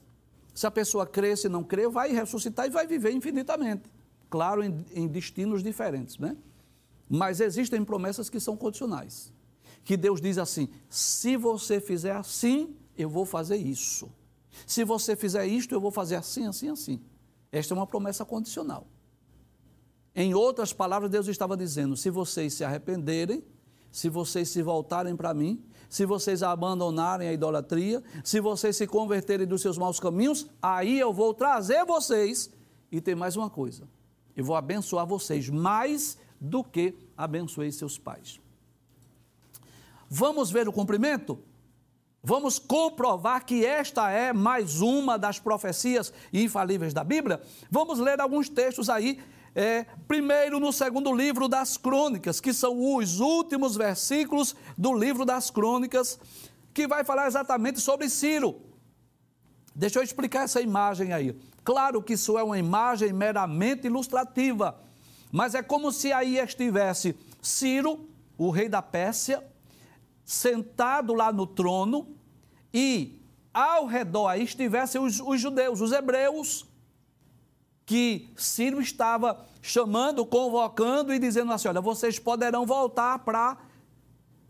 Se 0.55 0.69
a 0.69 0.71
pessoa 0.71 1.05
crê, 1.05 1.37
se 1.37 1.49
não 1.49 1.65
crê, 1.65 1.89
vai 1.89 2.13
ressuscitar 2.13 2.67
e 2.67 2.71
vai 2.71 2.87
viver 2.87 3.11
infinitamente. 3.11 3.91
Claro, 4.31 4.63
em, 4.63 4.87
em 4.95 5.09
destinos 5.09 5.65
diferentes, 5.65 6.17
né? 6.17 6.37
Mas 7.11 7.41
existem 7.41 7.85
promessas 7.85 8.31
que 8.31 8.39
são 8.39 8.57
condicionais. 8.57 9.33
Que 9.83 9.97
Deus 9.97 10.21
diz 10.21 10.39
assim: 10.39 10.69
se 10.89 11.37
você 11.37 11.81
fizer 11.81 12.15
assim, 12.15 12.77
eu 12.97 13.11
vou 13.11 13.27
fazer 13.27 13.57
isso. 13.57 14.09
Se 14.67 14.85
você 14.85 15.17
fizer 15.17 15.47
isto, 15.47 15.75
eu 15.75 15.81
vou 15.81 15.91
fazer 15.91 16.17
assim, 16.17 16.47
assim, 16.47 16.69
assim. 16.69 17.01
Esta 17.51 17.75
é 17.75 17.77
uma 17.77 17.87
promessa 17.87 18.25
condicional. 18.25 18.87
Em 20.15 20.35
outras 20.35 20.73
palavras, 20.73 21.11
Deus 21.11 21.27
estava 21.29 21.57
dizendo: 21.57 21.97
se 21.97 22.11
vocês 22.11 22.55
se 22.55 22.65
arrependerem, 22.65 23.45
se 23.91 24.09
vocês 24.09 24.49
se 24.49 24.63
voltarem 24.63 25.17
para 25.17 25.35
mim, 25.35 25.63
se 25.89 26.05
vocês 26.05 26.43
abandonarem 26.43 27.29
a 27.29 27.33
idolatria, 27.33 28.03
se 28.25 28.41
vocês 28.41 28.77
se 28.77 28.87
converterem 28.87 29.47
dos 29.47 29.63
seus 29.63 29.79
maus 29.79 30.01
caminhos, 30.01 30.49
aí 30.61 30.99
eu 30.99 31.13
vou 31.13 31.33
trazer 31.33 31.85
vocês. 31.85 32.51
E 32.91 33.01
tem 33.01 33.15
mais 33.15 33.37
uma 33.37 33.51
coisa: 33.51 33.89
eu 34.37 34.45
vou 34.45 34.57
abençoar 34.57 35.07
vocês 35.07 35.49
mais 35.49 36.19
do 36.41 36.63
que 36.63 36.95
abençoei 37.17 37.71
seus 37.71 37.99
pais. 37.99 38.41
Vamos 40.09 40.51
ver 40.51 40.69
o 40.69 40.73
cumprimento? 40.73 41.39
Vamos 42.27 42.59
comprovar 42.59 43.45
que 43.45 43.67
esta 43.67 44.11
é 44.11 44.33
mais 44.33 44.81
uma 44.81 45.19
das 45.19 45.39
profecias 45.39 46.11
infalíveis 46.33 46.95
da 46.95 47.05
Bíblia? 47.05 47.43
Vamos 47.71 47.99
ler 47.99 48.19
alguns 48.19 48.49
textos 48.49 48.89
aí. 48.89 49.21
É, 49.55 49.85
primeiro, 50.09 50.59
no 50.59 50.73
segundo 50.73 51.13
livro 51.13 51.49
das 51.49 51.77
Crônicas, 51.77 52.41
que 52.41 52.55
são 52.55 52.97
os 52.97 53.21
últimos 53.21 53.77
versículos 53.77 54.57
do 54.77 54.95
livro 54.95 55.27
das 55.27 55.51
Crônicas, 55.51 56.19
que 56.73 56.89
vai 56.89 57.05
falar 57.05 57.27
exatamente 57.27 57.79
sobre 57.79 58.09
Ciro. 58.09 58.59
Deixa 59.75 59.99
eu 59.99 60.03
explicar 60.03 60.45
essa 60.45 60.63
imagem 60.63 61.13
aí. 61.13 61.39
Claro 61.63 62.03
que 62.03 62.15
isso 62.15 62.39
é 62.39 62.43
uma 62.43 62.59
imagem 62.59 63.13
meramente 63.13 63.87
ilustrativa, 63.87 64.81
mas 65.31 65.55
é 65.55 65.63
como 65.63 65.93
se 65.93 66.11
aí 66.11 66.39
estivesse 66.39 67.15
Ciro, 67.43 68.09
o 68.39 68.49
rei 68.49 68.69
da 68.69 68.81
Pérsia, 68.81 69.45
sentado 70.25 71.13
lá 71.13 71.33
no 71.33 71.47
trono 71.47 72.09
e 72.73 73.21
ao 73.53 73.87
redor 73.87 74.29
aí 74.29 74.43
estivessem 74.43 75.01
os, 75.01 75.21
os 75.21 75.41
judeus, 75.41 75.81
os 75.81 75.93
hebreus, 75.93 76.67
que 77.87 78.31
Ciro 78.37 78.81
estava 78.81 79.45
chamando, 79.61 80.25
convocando 80.25 81.13
e 81.13 81.19
dizendo 81.19 81.53
assim: 81.53 81.69
olha, 81.69 81.81
vocês 81.81 82.19
poderão 82.19 82.67
voltar 82.67 83.19
para 83.21 83.59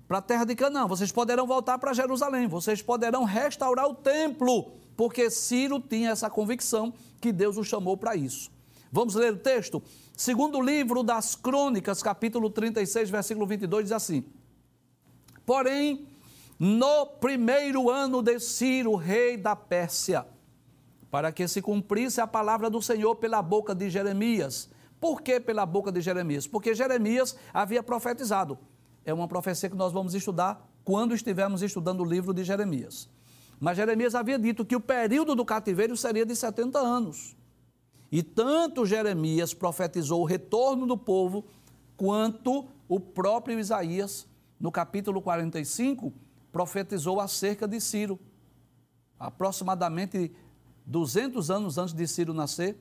para 0.07 0.19
a 0.19 0.23
terra 0.23 0.45
de 0.45 0.55
Canaã, 0.55 0.87
vocês 0.87 1.11
poderão 1.11 1.47
voltar 1.47 1.79
para 1.79 1.95
Jerusalém, 1.95 2.47
vocês 2.47 2.83
poderão 2.83 3.25
restaurar 3.25 3.89
o 3.89 3.95
templo, 3.95 4.73
porque 4.95 5.31
Ciro 5.31 5.81
tinha 5.81 6.11
essa 6.11 6.29
convicção 6.29 6.93
que 7.23 7.33
Deus 7.33 7.57
o 7.57 7.65
chamou 7.65 7.97
para 7.97 8.15
isso. 8.15 8.51
Vamos 8.93 9.15
ler 9.15 9.33
o 9.33 9.39
texto? 9.39 9.83
Segundo 10.15 10.61
livro 10.61 11.03
das 11.03 11.35
Crônicas, 11.35 12.03
capítulo 12.03 12.51
36, 12.51 13.09
versículo 13.09 13.47
22, 13.47 13.85
diz 13.85 13.93
assim: 13.93 14.25
Porém, 15.47 16.07
no 16.59 17.07
primeiro 17.07 17.91
ano 17.91 18.23
de 18.23 18.39
Ciro, 18.41 18.95
rei 18.95 19.37
da 19.37 19.55
Pérsia, 19.55 20.27
para 21.11 21.33
que 21.33 21.47
se 21.47 21.61
cumprisse 21.61 22.21
a 22.21 22.27
palavra 22.27 22.71
do 22.71 22.81
Senhor 22.81 23.17
pela 23.17 23.43
boca 23.43 23.75
de 23.75 23.91
Jeremias. 23.91 24.71
Por 25.01 25.21
que 25.21 25.39
pela 25.39 25.67
boca 25.67 25.93
de 25.93 26.01
Jeremias? 26.01 26.47
Porque 26.47 26.75
Jeremias 26.75 27.37
havia 27.53 27.83
profetizado. 27.83 28.59
É 29.05 29.13
uma 29.13 29.29
profecia 29.29 29.69
que 29.69 29.77
nós 29.77 29.93
vamos 29.93 30.15
estudar 30.15 30.67
quando 30.83 31.15
estivermos 31.15 31.63
estudando 31.63 32.01
o 32.01 32.05
livro 32.05 32.33
de 32.33 32.43
Jeremias. 32.43 33.09
Mas 33.61 33.77
Jeremias 33.77 34.15
havia 34.15 34.39
dito 34.39 34.65
que 34.65 34.77
o 34.77 34.81
período 34.81 35.35
do 35.35 35.45
cativeiro 35.45 35.97
seria 35.97 36.25
de 36.25 36.35
70 36.35 36.79
anos. 36.79 37.37
E 38.11 38.23
tanto 38.23 38.87
Jeremias 38.87 39.53
profetizou 39.53 40.23
o 40.23 40.25
retorno 40.25 40.87
do 40.87 40.97
povo, 40.97 41.45
quanto 41.97 42.67
o 42.89 43.01
próprio 43.01 43.59
Isaías, 43.59 44.27
no 44.59 44.71
capítulo 44.71 45.21
45, 45.21 46.13
profetizou 46.53 47.21
acerca 47.21 47.67
de 47.67 47.81
Ciro. 47.81 48.19
Aproximadamente 49.19 50.33
200 50.87 51.51
anos 51.51 51.79
antes 51.79 51.95
de 51.95 52.07
Ciro 52.07 52.33
nascer. 52.33 52.77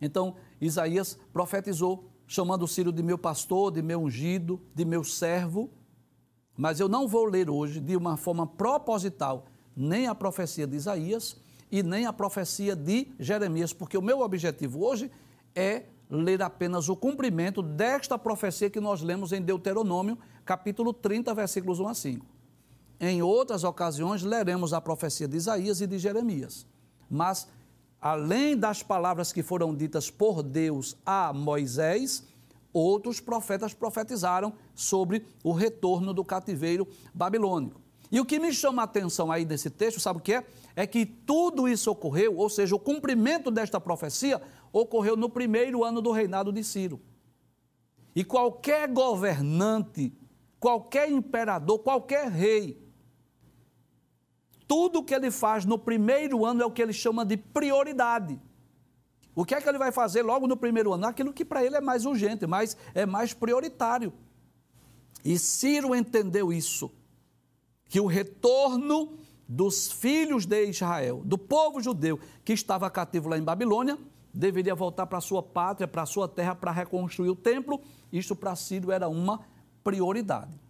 Então, 0.00 0.36
Isaías 0.60 1.18
profetizou, 1.32 2.10
chamando 2.26 2.66
Ciro 2.66 2.92
de 2.92 3.02
meu 3.02 3.16
pastor, 3.16 3.72
de 3.72 3.82
meu 3.82 4.00
ungido, 4.00 4.60
de 4.74 4.84
meu 4.84 5.02
servo. 5.04 5.70
Mas 6.56 6.80
eu 6.80 6.88
não 6.88 7.06
vou 7.06 7.24
ler 7.24 7.48
hoje, 7.48 7.80
de 7.80 7.96
uma 7.96 8.16
forma 8.16 8.46
proposital, 8.46 9.46
nem 9.76 10.06
a 10.06 10.14
profecia 10.14 10.66
de 10.66 10.76
Isaías 10.76 11.36
e 11.70 11.82
nem 11.82 12.06
a 12.06 12.12
profecia 12.12 12.74
de 12.74 13.12
Jeremias, 13.18 13.72
porque 13.72 13.98
o 13.98 14.02
meu 14.02 14.20
objetivo 14.20 14.84
hoje 14.84 15.10
é 15.54 15.84
ler 16.10 16.42
apenas 16.42 16.88
o 16.88 16.96
cumprimento 16.96 17.62
desta 17.62 18.18
profecia 18.18 18.70
que 18.70 18.80
nós 18.80 19.02
lemos 19.02 19.32
em 19.32 19.42
Deuteronômio, 19.42 20.18
capítulo 20.44 20.92
30, 20.92 21.34
versículos 21.34 21.80
1 21.80 21.88
a 21.88 21.94
5. 21.94 22.26
Em 23.00 23.22
outras 23.22 23.64
ocasiões, 23.64 24.22
leremos 24.22 24.72
a 24.72 24.80
profecia 24.80 25.28
de 25.28 25.36
Isaías 25.36 25.80
e 25.80 25.86
de 25.86 25.98
Jeremias. 25.98 26.66
Mas, 27.10 27.48
além 28.00 28.56
das 28.56 28.82
palavras 28.82 29.32
que 29.32 29.42
foram 29.42 29.74
ditas 29.74 30.10
por 30.10 30.42
Deus 30.42 30.96
a 31.04 31.32
Moisés, 31.32 32.24
outros 32.72 33.20
profetas 33.20 33.74
profetizaram 33.74 34.52
sobre 34.74 35.24
o 35.42 35.52
retorno 35.52 36.14
do 36.14 36.24
cativeiro 36.24 36.86
babilônico. 37.14 37.85
E 38.10 38.20
o 38.20 38.24
que 38.24 38.38
me 38.38 38.52
chama 38.52 38.82
a 38.82 38.84
atenção 38.84 39.32
aí 39.32 39.44
desse 39.44 39.70
texto, 39.70 40.00
sabe 40.00 40.18
o 40.18 40.22
que 40.22 40.34
é? 40.34 40.46
É 40.74 40.86
que 40.86 41.04
tudo 41.04 41.68
isso 41.68 41.90
ocorreu, 41.90 42.36
ou 42.36 42.48
seja, 42.48 42.74
o 42.74 42.78
cumprimento 42.78 43.50
desta 43.50 43.80
profecia 43.80 44.40
ocorreu 44.72 45.16
no 45.16 45.28
primeiro 45.28 45.84
ano 45.84 46.00
do 46.00 46.12
reinado 46.12 46.52
de 46.52 46.62
Ciro. 46.62 47.00
E 48.14 48.24
qualquer 48.24 48.88
governante, 48.88 50.12
qualquer 50.60 51.10
imperador, 51.10 51.80
qualquer 51.80 52.28
rei, 52.30 52.80
tudo 54.66 55.02
que 55.02 55.14
ele 55.14 55.30
faz 55.30 55.64
no 55.64 55.78
primeiro 55.78 56.44
ano 56.44 56.62
é 56.62 56.66
o 56.66 56.70
que 56.70 56.82
ele 56.82 56.92
chama 56.92 57.24
de 57.24 57.36
prioridade. 57.36 58.40
O 59.34 59.44
que 59.44 59.54
é 59.54 59.60
que 59.60 59.68
ele 59.68 59.78
vai 59.78 59.92
fazer 59.92 60.22
logo 60.22 60.46
no 60.46 60.56
primeiro 60.56 60.92
ano? 60.92 61.06
Aquilo 61.06 61.32
que 61.32 61.44
para 61.44 61.64
ele 61.64 61.76
é 61.76 61.80
mais 61.80 62.06
urgente, 62.06 62.46
mais, 62.46 62.76
é 62.94 63.04
mais 63.04 63.34
prioritário. 63.34 64.12
E 65.24 65.38
Ciro 65.38 65.94
entendeu 65.94 66.52
isso, 66.52 66.90
que 67.88 68.00
o 68.00 68.06
retorno 68.06 69.16
dos 69.48 69.90
filhos 69.90 70.44
de 70.44 70.64
Israel, 70.66 71.22
do 71.24 71.38
povo 71.38 71.80
judeu 71.80 72.18
que 72.44 72.52
estava 72.52 72.90
cativo 72.90 73.28
lá 73.28 73.38
em 73.38 73.42
Babilônia, 73.42 73.96
deveria 74.32 74.74
voltar 74.74 75.06
para 75.06 75.20
sua 75.20 75.42
pátria, 75.42 75.88
para 75.88 76.04
sua 76.04 76.28
terra, 76.28 76.54
para 76.54 76.70
reconstruir 76.70 77.30
o 77.30 77.36
templo. 77.36 77.80
Isto 78.12 78.34
para 78.36 78.54
Ciro 78.56 78.90
era 78.90 79.08
uma 79.08 79.40
prioridade. 79.82 80.60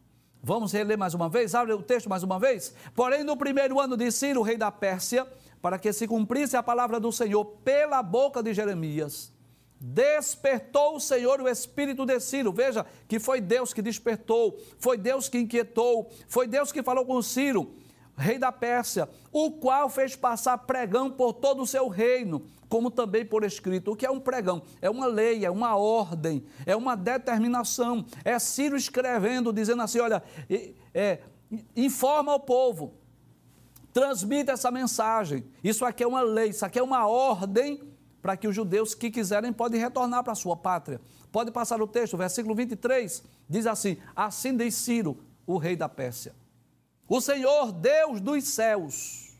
Vamos 0.42 0.72
reler 0.72 0.96
mais 0.96 1.14
uma 1.14 1.29
vez? 1.29 1.55
Abre 1.55 1.72
o 1.72 1.83
texto 1.83 2.09
mais 2.09 2.22
uma 2.22 2.38
vez. 2.38 2.72
Porém, 2.94 3.24
no 3.24 3.37
primeiro 3.37 3.81
ano 3.81 3.96
de 3.96 4.11
Ciro, 4.12 4.42
rei 4.42 4.57
da 4.57 4.70
Pérsia, 4.70 5.26
para 5.61 5.79
que 5.79 5.92
se 5.92 6.07
cumprisse 6.07 6.57
a 6.57 6.62
palavra 6.62 7.00
do 7.00 7.11
Senhor 7.11 7.44
pela 7.64 8.02
boca 8.02 8.42
de 8.42 8.55
Jeremias, 8.55 9.33
despertou 9.81 10.97
o 10.97 11.01
Senhor 11.01 11.41
o 11.41 11.49
espírito 11.49 12.05
de 12.07 12.19
Ciro. 12.21 12.53
Veja 12.53 12.87
que 13.07 13.19
foi 13.19 13.41
Deus 13.41 13.73
que 13.73 13.83
despertou, 13.83 14.59
foi 14.79 14.97
Deus 14.97 15.29
que 15.29 15.39
inquietou, 15.39 16.11
foi 16.29 16.47
Deus 16.47 16.73
que 16.73 16.83
falou 16.83 17.05
com 17.05 17.21
Ciro, 17.21 17.75
rei 18.17 18.39
da 18.39 18.51
Pérsia, 18.51 19.09
o 19.31 19.53
qual 19.53 19.91
fez 19.91 20.17
passar 20.17 20.59
pregão 20.59 21.11
por 21.11 21.35
todo 21.35 21.62
o 21.62 21.67
seu 21.67 21.89
reino, 21.89 22.47
como 22.69 22.91
também 22.91 23.25
por 23.25 23.45
escrito. 23.45 23.93
O 23.93 23.97
que 23.97 24.07
é 24.07 24.11
um 24.11 24.21
pregão? 24.21 24.62
É 24.81 24.89
uma 24.89 25.07
lei, 25.07 25.45
é 25.45 25.51
uma 25.51 25.77
ordem, 25.77 26.45
é 26.65 26.75
uma 26.75 26.97
determinação. 26.97 28.05
É 28.25 28.39
Ciro 28.39 28.77
escrevendo, 28.77 29.53
dizendo 29.53 29.83
assim: 29.83 30.01
olha, 30.01 30.23
é, 30.95 31.21
informa 31.77 32.33
ao 32.33 32.41
povo, 32.41 32.95
transmita 33.93 34.53
essa 34.53 34.71
mensagem. 34.71 35.45
Isso 35.62 35.85
aqui 35.85 36.03
é 36.03 36.07
uma 36.07 36.23
lei, 36.23 36.49
isso 36.49 36.65
aqui 36.65 36.79
é 36.79 36.83
uma 36.83 37.07
ordem 37.07 37.96
para 38.20 38.37
que 38.37 38.48
os 38.48 38.55
judeus 38.55 38.94
que 38.94 39.11
quiserem 39.11 39.52
podem 39.52 39.81
retornar 39.81 40.22
para 40.22 40.33
a 40.33 40.37
sua 40.37 40.57
pátria. 40.57 41.00
Pode 41.31 41.50
passar 41.50 41.81
o 41.81 41.87
texto, 41.87 42.16
versículo 42.16 42.55
23, 42.55 43.22
diz 43.48 43.66
assim: 43.66 43.96
Assim 44.14 44.57
diz 44.57 44.74
Ciro, 44.74 45.18
o 45.46 45.59
rei 45.59 45.76
da 45.76 45.88
Pérsia: 45.88 46.35
O 47.09 47.20
Senhor, 47.20 47.72
Deus 47.72 48.20
dos 48.20 48.44
céus, 48.44 49.37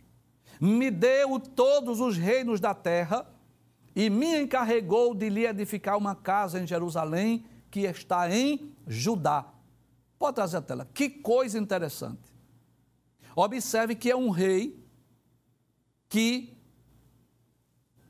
me 0.60 0.90
deu 0.90 1.38
todos 1.40 2.00
os 2.00 2.16
reinos 2.16 2.60
da 2.60 2.74
terra 2.74 3.26
e 3.94 4.10
me 4.10 4.42
encarregou 4.42 5.14
de 5.14 5.28
lhe 5.28 5.46
edificar 5.46 5.96
uma 5.96 6.14
casa 6.14 6.60
em 6.60 6.66
Jerusalém, 6.66 7.44
que 7.70 7.80
está 7.80 8.30
em 8.30 8.74
Judá. 8.86 9.46
Pode 10.18 10.34
trazer 10.34 10.58
a 10.58 10.62
tela. 10.62 10.88
Que 10.92 11.08
coisa 11.08 11.58
interessante. 11.58 12.20
Observe 13.34 13.94
que 13.94 14.10
é 14.10 14.16
um 14.16 14.30
rei 14.30 14.82
que 16.08 16.56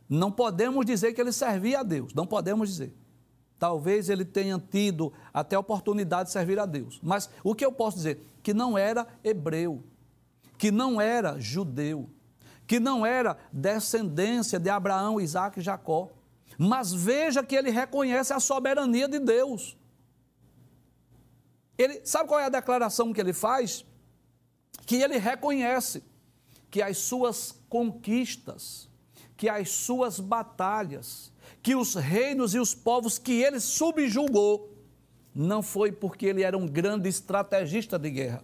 não 0.08 0.30
podemos 0.30 0.84
dizer 0.84 1.12
que 1.12 1.20
ele 1.20 1.32
servia 1.32 1.80
a 1.80 1.82
Deus, 1.82 2.14
não 2.14 2.26
podemos 2.26 2.68
dizer. 2.68 2.94
Talvez 3.58 4.08
ele 4.10 4.24
tenha 4.24 4.58
tido 4.58 5.12
até 5.32 5.56
a 5.56 5.60
oportunidade 5.60 6.28
de 6.28 6.32
servir 6.32 6.58
a 6.58 6.66
Deus. 6.66 7.00
Mas 7.02 7.30
o 7.42 7.54
que 7.54 7.64
eu 7.64 7.72
posso 7.72 7.96
dizer? 7.96 8.20
Que 8.42 8.52
não 8.52 8.76
era 8.76 9.06
hebreu, 9.24 9.82
que 10.58 10.70
não 10.70 11.00
era 11.00 11.40
judeu, 11.40 12.10
que 12.66 12.78
não 12.78 13.06
era 13.06 13.38
descendência 13.52 14.58
de 14.58 14.68
Abraão, 14.68 15.20
Isaac 15.20 15.58
e 15.58 15.62
Jacó. 15.62 16.10
Mas 16.58 16.92
veja 16.92 17.42
que 17.42 17.54
ele 17.54 17.70
reconhece 17.70 18.32
a 18.32 18.40
soberania 18.40 19.08
de 19.08 19.18
Deus. 19.18 19.76
Ele 21.78 22.00
sabe 22.04 22.28
qual 22.28 22.40
é 22.40 22.44
a 22.44 22.50
declaração 22.50 23.12
que 23.12 23.20
ele 23.20 23.32
faz? 23.32 23.84
Que 24.86 24.96
ele 24.96 25.18
reconhece 25.18 26.02
que 26.70 26.82
as 26.82 26.98
suas 26.98 27.58
conquistas, 27.68 28.85
que 29.36 29.48
as 29.48 29.70
suas 29.70 30.18
batalhas, 30.18 31.32
que 31.62 31.74
os 31.74 31.94
reinos 31.94 32.54
e 32.54 32.58
os 32.58 32.74
povos 32.74 33.18
que 33.18 33.42
ele 33.42 33.60
subjugou, 33.60 34.72
não 35.34 35.62
foi 35.62 35.92
porque 35.92 36.26
ele 36.26 36.42
era 36.42 36.56
um 36.56 36.66
grande 36.66 37.08
estrategista 37.08 37.98
de 37.98 38.10
guerra. 38.10 38.42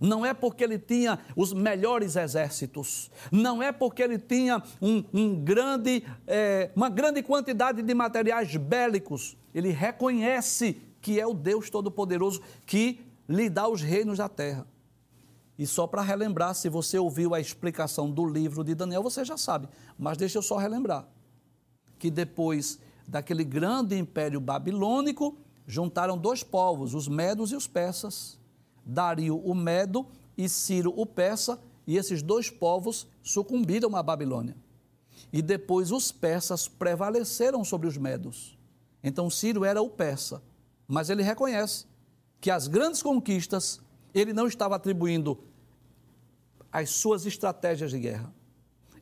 Não 0.00 0.24
é 0.24 0.34
porque 0.34 0.62
ele 0.62 0.78
tinha 0.78 1.18
os 1.34 1.52
melhores 1.52 2.16
exércitos, 2.16 3.10
não 3.30 3.62
é 3.62 3.72
porque 3.72 4.02
ele 4.02 4.18
tinha 4.18 4.62
um, 4.80 5.04
um 5.12 5.34
grande, 5.34 6.04
é, 6.26 6.70
uma 6.74 6.88
grande 6.88 7.22
quantidade 7.22 7.82
de 7.82 7.94
materiais 7.94 8.54
bélicos. 8.56 9.36
Ele 9.54 9.70
reconhece 9.70 10.80
que 11.00 11.18
é 11.20 11.26
o 11.26 11.34
Deus 11.34 11.70
Todo-Poderoso 11.70 12.40
que 12.66 13.00
lhe 13.28 13.48
dá 13.48 13.68
os 13.68 13.82
reinos 13.82 14.18
da 14.18 14.28
terra. 14.28 14.66
E 15.58 15.66
só 15.66 15.86
para 15.86 16.02
relembrar, 16.02 16.54
se 16.54 16.68
você 16.68 16.98
ouviu 16.98 17.34
a 17.34 17.40
explicação 17.40 18.10
do 18.10 18.26
livro 18.26 18.64
de 18.64 18.74
Daniel, 18.74 19.02
você 19.02 19.24
já 19.24 19.36
sabe. 19.36 19.68
Mas 19.96 20.16
deixa 20.16 20.38
eu 20.38 20.42
só 20.42 20.56
relembrar 20.56 21.06
que 21.98 22.10
depois 22.10 22.78
daquele 23.06 23.44
grande 23.44 23.96
império 23.96 24.40
babilônico, 24.40 25.38
juntaram 25.66 26.18
dois 26.18 26.42
povos, 26.42 26.94
os 26.94 27.08
medos 27.08 27.52
e 27.52 27.56
os 27.56 27.66
persas. 27.66 28.38
Dario 28.84 29.38
o 29.38 29.54
medo 29.54 30.06
e 30.36 30.48
Ciro 30.48 30.92
o 30.96 31.06
persa, 31.06 31.58
e 31.86 31.96
esses 31.96 32.22
dois 32.22 32.50
povos 32.50 33.06
sucumbiram 33.22 33.94
à 33.96 34.02
Babilônia. 34.02 34.56
E 35.32 35.40
depois 35.40 35.92
os 35.92 36.12
persas 36.12 36.68
prevaleceram 36.68 37.64
sobre 37.64 37.86
os 37.86 37.96
medos. 37.96 38.58
Então 39.02 39.30
Ciro 39.30 39.64
era 39.64 39.80
o 39.80 39.88
persa, 39.88 40.42
mas 40.86 41.10
ele 41.10 41.22
reconhece 41.22 41.86
que 42.40 42.50
as 42.50 42.68
grandes 42.68 43.02
conquistas 43.02 43.80
ele 44.14 44.32
não 44.32 44.46
estava 44.46 44.76
atribuindo 44.76 45.38
às 46.72 46.90
suas 46.90 47.26
estratégias 47.26 47.90
de 47.90 47.98
guerra. 47.98 48.32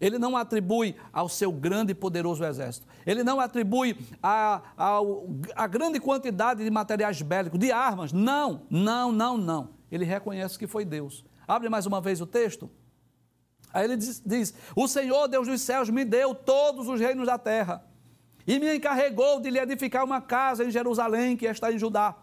Ele 0.00 0.18
não 0.18 0.36
atribui 0.36 0.96
ao 1.12 1.28
seu 1.28 1.52
grande 1.52 1.92
e 1.92 1.94
poderoso 1.94 2.44
exército. 2.44 2.86
Ele 3.06 3.22
não 3.22 3.38
atribui 3.38 3.96
a, 4.20 4.60
a, 4.76 4.98
a 5.54 5.66
grande 5.68 6.00
quantidade 6.00 6.64
de 6.64 6.70
materiais 6.70 7.22
bélicos, 7.22 7.60
de 7.60 7.70
armas. 7.70 8.12
Não, 8.12 8.62
não, 8.68 9.12
não, 9.12 9.38
não. 9.38 9.68
Ele 9.92 10.04
reconhece 10.04 10.58
que 10.58 10.66
foi 10.66 10.84
Deus. 10.84 11.24
Abre 11.46 11.68
mais 11.68 11.86
uma 11.86 12.00
vez 12.00 12.20
o 12.20 12.26
texto. 12.26 12.68
Aí 13.72 13.84
ele 13.84 13.96
diz, 13.96 14.20
diz: 14.26 14.54
O 14.74 14.88
Senhor, 14.88 15.28
Deus 15.28 15.46
dos 15.46 15.60
céus, 15.60 15.88
me 15.88 16.04
deu 16.04 16.34
todos 16.34 16.88
os 16.88 16.98
reinos 16.98 17.26
da 17.26 17.38
terra 17.38 17.84
e 18.46 18.58
me 18.58 18.74
encarregou 18.74 19.40
de 19.40 19.50
lhe 19.50 19.58
edificar 19.58 20.04
uma 20.04 20.20
casa 20.20 20.64
em 20.64 20.70
Jerusalém, 20.70 21.36
que 21.36 21.46
está 21.46 21.72
em 21.72 21.78
Judá. 21.78 22.16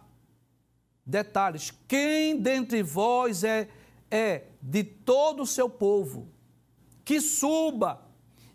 Detalhes: 1.10 1.74
quem 1.88 2.40
dentre 2.40 2.84
vós 2.84 3.44
é, 3.44 3.68
é 4.12 4.44
de 4.62 4.84
todo 4.84 5.42
o 5.42 5.48
seu 5.48 5.68
povo, 5.68 6.30
que 7.04 7.20
suba, 7.20 8.00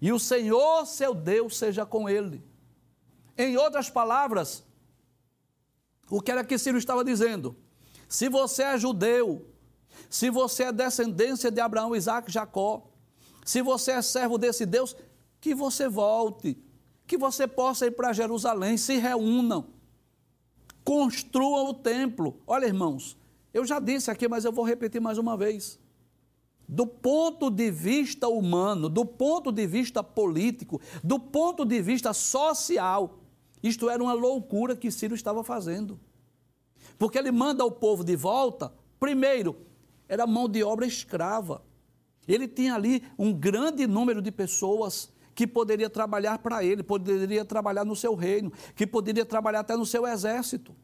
e 0.01 0.13
o 0.13 0.21
Senhor 0.21 0.87
seu 0.87 1.13
Deus 1.13 1.59
seja 1.59 1.85
com 1.85 2.09
ele. 2.09 2.45
Em 3.37 3.57
outras 3.57 3.91
palavras, 3.91 4.65
o 6.09 6.21
que 6.21 6.31
era 6.31 6.45
que 6.45 6.57
Ciro 6.57 6.79
estava 6.79 7.05
dizendo? 7.05 7.57
Se 8.09 8.29
você 8.29 8.63
é 8.63 8.79
judeu, 8.79 9.51
se 10.09 10.31
você 10.31 10.65
é 10.65 10.73
descendência 10.73 11.51
de 11.51 11.61
Abraão, 11.61 11.97
Isaac, 11.97 12.31
Jacó, 12.31 12.89
se 13.45 13.63
você 13.63 13.93
é 13.93 14.03
servo 14.03 14.39
desse 14.39 14.65
Deus, 14.65 14.95
que 15.41 15.57
você 15.57 15.89
volte, 15.89 16.57
que 17.05 17.19
você 17.19 17.49
possa 17.49 17.87
ir 17.87 17.91
para 17.91 18.13
Jerusalém, 18.13 18.77
se 18.77 18.97
reúnam, 18.97 19.75
construam 20.85 21.69
o 21.69 21.75
templo. 21.75 22.41
Olha, 22.47 22.67
irmãos, 22.67 23.17
eu 23.53 23.65
já 23.65 23.81
disse 23.81 24.11
aqui, 24.11 24.29
mas 24.29 24.45
eu 24.45 24.53
vou 24.53 24.65
repetir 24.65 25.01
mais 25.01 25.17
uma 25.17 25.37
vez. 25.37 25.79
Do 26.69 26.87
ponto 26.87 27.51
de 27.51 27.71
vista 27.71 28.29
humano, 28.29 28.89
do 28.89 29.05
ponto 29.05 29.51
de 29.51 29.67
vista 29.67 30.03
político, 30.03 30.81
do 31.03 31.19
ponto 31.19 31.65
de 31.65 31.81
vista 31.81 32.13
social, 32.13 33.21
isto 33.63 33.89
era 33.89 34.03
uma 34.03 34.13
loucura 34.13 34.77
que 34.77 34.91
Ciro 34.91 35.15
estava 35.15 35.43
fazendo. 35.43 35.99
Porque 36.99 37.19
ele 37.19 37.31
manda 37.31 37.65
o 37.65 37.71
povo 37.71 38.05
de 38.05 38.17
volta, 38.17 38.73
primeiro, 39.01 39.57
era 40.09 40.27
mão 40.27 40.49
de 40.49 40.63
obra 40.63 40.87
escrava. 40.87 41.63
Ele 42.27 42.49
tinha 42.49 42.75
ali 42.75 43.03
um 43.19 43.33
grande 43.33 43.87
número 43.87 44.21
de 44.21 44.31
pessoas 44.31 45.13
que 45.35 45.47
poderia 45.47 45.91
trabalhar 45.91 46.39
para 46.39 46.65
ele, 46.65 46.83
poderia 46.83 47.45
trabalhar 47.45 47.85
no 47.85 47.97
seu 47.97 48.15
reino, 48.15 48.53
que 48.75 48.87
poderia 48.87 49.25
trabalhar 49.25 49.61
até 49.61 49.77
no 49.77 49.85
seu 49.85 50.07
exército. 50.07 50.75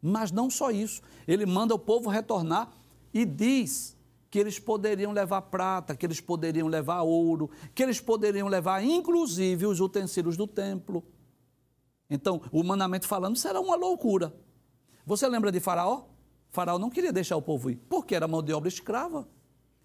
Mas 0.00 0.30
não 0.30 0.50
só 0.50 0.70
isso, 0.70 1.00
ele 1.26 1.46
manda 1.46 1.74
o 1.74 1.78
povo 1.78 2.10
retornar 2.10 2.70
e 3.12 3.24
diz 3.24 3.96
que 4.30 4.38
eles 4.38 4.58
poderiam 4.58 5.12
levar 5.12 5.42
prata, 5.42 5.96
que 5.96 6.04
eles 6.04 6.20
poderiam 6.20 6.68
levar 6.68 7.02
ouro, 7.02 7.48
que 7.74 7.82
eles 7.82 8.00
poderiam 8.00 8.48
levar 8.48 8.84
inclusive 8.84 9.64
os 9.64 9.80
utensílios 9.80 10.36
do 10.36 10.46
templo. 10.46 11.04
Então, 12.10 12.42
humanamente 12.52 13.06
falando, 13.06 13.38
era 13.46 13.60
uma 13.60 13.76
loucura. 13.76 14.34
Você 15.06 15.26
lembra 15.28 15.50
de 15.50 15.60
Faraó? 15.60 16.04
Faraó 16.50 16.78
não 16.78 16.90
queria 16.90 17.12
deixar 17.12 17.36
o 17.36 17.42
povo 17.42 17.70
ir, 17.70 17.76
porque 17.88 18.14
era 18.14 18.28
mão 18.28 18.42
de 18.42 18.52
obra 18.52 18.68
escrava. 18.68 19.26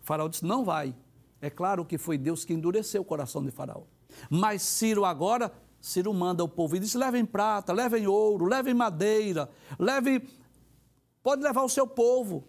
Faraó 0.02 0.28
disse: 0.28 0.46
não 0.46 0.66
vai. 0.66 0.96
É 1.42 1.50
claro 1.50 1.86
que 1.86 1.98
foi 1.98 2.18
Deus 2.18 2.44
que 2.44 2.54
endureceu 2.54 3.02
o 3.02 3.06
coração 3.06 3.44
de 3.44 3.52
Faraó. 3.52 3.84
Mas 4.30 4.62
Ciro 4.62 5.06
agora, 5.06 5.52
Ciro 5.82 6.14
manda 6.14 6.44
o 6.44 6.48
povo 6.50 6.76
e 6.76 6.80
diz: 6.80 6.94
levem 6.94 7.26
prata, 7.26 7.74
levem 7.74 8.08
ouro, 8.08 8.46
levem 8.46 8.74
madeira, 8.74 9.50
levem. 9.78 10.22
Pode 11.22 11.42
levar 11.44 11.64
o 11.64 11.70
seu 11.70 11.88
povo. 11.88 12.48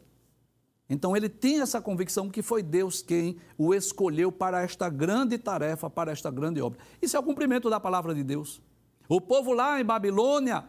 Então 0.88 1.16
ele 1.16 1.28
tinha 1.28 1.62
essa 1.62 1.80
convicção 1.80 2.28
que 2.28 2.42
foi 2.42 2.64
Deus 2.64 3.00
quem 3.00 3.36
o 3.56 3.72
escolheu 3.72 4.32
para 4.32 4.62
esta 4.62 4.88
grande 4.88 5.38
tarefa, 5.38 5.88
para 5.88 6.10
esta 6.10 6.30
grande 6.30 6.60
obra. 6.60 6.80
Isso 7.00 7.16
é 7.16 7.20
o 7.20 7.22
cumprimento 7.22 7.70
da 7.70 7.78
palavra 7.78 8.12
de 8.12 8.24
Deus. 8.24 8.60
O 9.08 9.20
povo 9.20 9.52
lá 9.52 9.80
em 9.80 9.84
Babilônia 9.84 10.64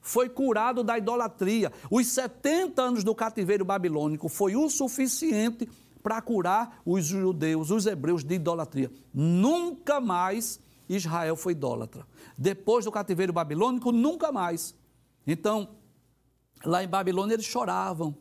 foi 0.00 0.28
curado 0.30 0.82
da 0.82 0.96
idolatria. 0.96 1.70
Os 1.90 2.06
70 2.06 2.80
anos 2.80 3.04
do 3.04 3.14
cativeiro 3.14 3.64
babilônico 3.64 4.28
foi 4.28 4.56
o 4.56 4.70
suficiente 4.70 5.66
para 5.66 5.85
curar 6.22 6.80
os 6.84 7.04
judeus, 7.04 7.70
os 7.70 7.86
hebreus 7.86 8.24
de 8.24 8.34
idolatria. 8.34 8.90
Nunca 9.12 10.00
mais 10.00 10.60
Israel 10.88 11.36
foi 11.36 11.52
idólatra. 11.52 12.06
Depois 12.38 12.84
do 12.84 12.92
cativeiro 12.92 13.32
babilônico, 13.32 13.90
nunca 13.90 14.30
mais. 14.30 14.74
Então, 15.26 15.76
lá 16.64 16.82
em 16.82 16.88
Babilônia 16.88 17.34
eles 17.34 17.46
choravam. 17.46 18.16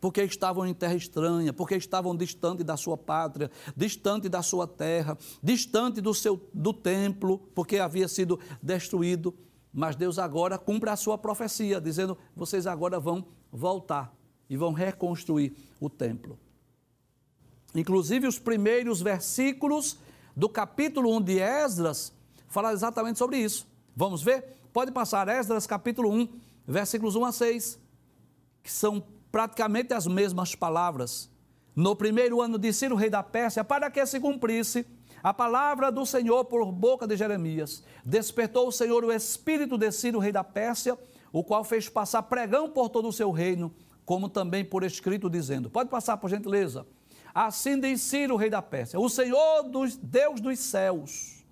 porque 0.00 0.22
estavam 0.22 0.66
em 0.66 0.74
terra 0.74 0.94
estranha, 0.94 1.52
porque 1.52 1.74
estavam 1.74 2.14
distante 2.16 2.62
da 2.62 2.76
sua 2.76 2.96
pátria, 2.96 3.50
distante 3.76 4.28
da 4.28 4.42
sua 4.42 4.66
terra, 4.66 5.16
distante 5.42 6.00
do 6.00 6.14
seu 6.14 6.48
do 6.52 6.72
templo, 6.72 7.38
porque 7.54 7.78
havia 7.78 8.08
sido 8.08 8.38
destruído. 8.62 9.34
Mas 9.72 9.96
Deus 9.96 10.18
agora 10.18 10.58
cumpre 10.58 10.90
a 10.90 10.96
sua 10.96 11.18
profecia, 11.18 11.80
dizendo: 11.80 12.16
vocês 12.34 12.66
agora 12.66 12.98
vão 12.98 13.26
voltar 13.50 14.14
e 14.48 14.56
vão 14.56 14.72
reconstruir 14.72 15.56
o 15.80 15.90
templo. 15.90 16.38
Inclusive, 17.76 18.26
os 18.26 18.38
primeiros 18.38 19.02
versículos 19.02 19.98
do 20.34 20.48
capítulo 20.48 21.14
1 21.16 21.20
de 21.20 21.38
Esdras 21.38 22.12
falam 22.48 22.72
exatamente 22.72 23.18
sobre 23.18 23.36
isso. 23.36 23.66
Vamos 23.94 24.22
ver? 24.22 24.56
Pode 24.72 24.90
passar 24.92 25.28
Esdras 25.28 25.66
capítulo 25.66 26.10
1, 26.10 26.28
versículos 26.66 27.16
1 27.16 27.24
a 27.26 27.32
6, 27.32 27.78
que 28.62 28.72
são 28.72 29.04
praticamente 29.30 29.92
as 29.92 30.06
mesmas 30.06 30.54
palavras. 30.54 31.30
No 31.74 31.94
primeiro 31.94 32.40
ano 32.40 32.58
de 32.58 32.72
Ciro, 32.72 32.96
rei 32.96 33.10
da 33.10 33.22
Pérsia, 33.22 33.62
para 33.62 33.90
que 33.90 34.04
se 34.06 34.18
cumprisse 34.18 34.86
a 35.22 35.34
palavra 35.34 35.92
do 35.92 36.06
Senhor 36.06 36.46
por 36.46 36.64
boca 36.72 37.06
de 37.06 37.16
Jeremias, 37.16 37.82
despertou 38.02 38.68
o 38.68 38.72
Senhor 38.72 39.04
o 39.04 39.12
espírito 39.12 39.76
de 39.76 39.92
Ciro, 39.92 40.18
rei 40.18 40.32
da 40.32 40.42
Pérsia, 40.42 40.98
o 41.30 41.44
qual 41.44 41.62
fez 41.62 41.90
passar 41.90 42.22
pregão 42.22 42.70
por 42.70 42.88
todo 42.88 43.08
o 43.08 43.12
seu 43.12 43.30
reino, 43.30 43.74
como 44.06 44.30
também 44.30 44.64
por 44.64 44.82
escrito, 44.82 45.28
dizendo: 45.28 45.68
Pode 45.68 45.90
passar, 45.90 46.16
por 46.16 46.30
gentileza. 46.30 46.86
Assim 47.38 47.78
diz 47.78 48.00
Ciro, 48.00 48.36
rei 48.36 48.48
da 48.48 48.62
Pérsia: 48.62 48.98
O 48.98 49.08
Senhor, 49.08 49.64
dos, 49.64 49.96
Deus 49.96 50.40
dos 50.40 50.58
céus, 50.58 51.44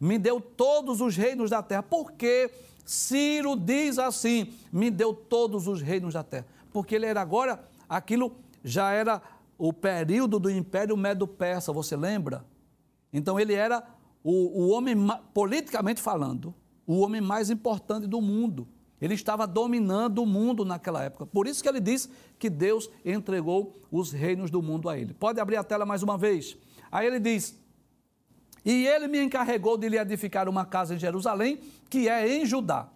me 0.00 0.18
deu 0.18 0.40
todos 0.40 1.00
os 1.00 1.16
reinos 1.16 1.50
da 1.50 1.62
terra. 1.62 1.82
Porque 1.82 2.50
Ciro 2.84 3.54
diz 3.54 3.98
assim: 3.98 4.52
Me 4.72 4.90
deu 4.90 5.14
todos 5.14 5.68
os 5.68 5.80
reinos 5.80 6.14
da 6.14 6.24
terra 6.24 6.46
porque 6.72 6.94
ele 6.94 7.06
era 7.06 7.20
agora, 7.20 7.62
aquilo 7.88 8.34
já 8.64 8.90
era 8.90 9.20
o 9.58 9.72
período 9.72 10.40
do 10.40 10.50
Império 10.50 10.96
Medo-Persa, 10.96 11.72
você 11.72 11.94
lembra? 11.94 12.44
Então 13.12 13.38
ele 13.38 13.52
era 13.52 13.84
o, 14.24 14.62
o 14.62 14.68
homem, 14.70 14.96
politicamente 15.34 16.00
falando, 16.00 16.54
o 16.86 17.00
homem 17.00 17.20
mais 17.20 17.50
importante 17.50 18.06
do 18.06 18.20
mundo. 18.20 18.66
Ele 19.02 19.14
estava 19.14 19.46
dominando 19.46 20.22
o 20.22 20.26
mundo 20.26 20.64
naquela 20.64 21.02
época. 21.02 21.26
Por 21.26 21.46
isso 21.46 21.62
que 21.62 21.68
ele 21.68 21.80
diz 21.80 22.08
que 22.38 22.48
Deus 22.48 22.88
entregou 23.04 23.82
os 23.90 24.12
reinos 24.12 24.50
do 24.50 24.62
mundo 24.62 24.88
a 24.88 24.96
ele. 24.96 25.12
Pode 25.12 25.40
abrir 25.40 25.56
a 25.56 25.64
tela 25.64 25.84
mais 25.84 26.02
uma 26.02 26.16
vez. 26.16 26.56
Aí 26.90 27.06
ele 27.06 27.20
diz: 27.20 27.58
E 28.64 28.86
ele 28.86 29.08
me 29.08 29.20
encarregou 29.20 29.76
de 29.76 29.88
lhe 29.88 29.98
edificar 29.98 30.48
uma 30.48 30.64
casa 30.64 30.94
em 30.94 30.98
Jerusalém, 30.98 31.60
que 31.90 32.08
é 32.08 32.34
em 32.34 32.46
Judá. 32.46 32.88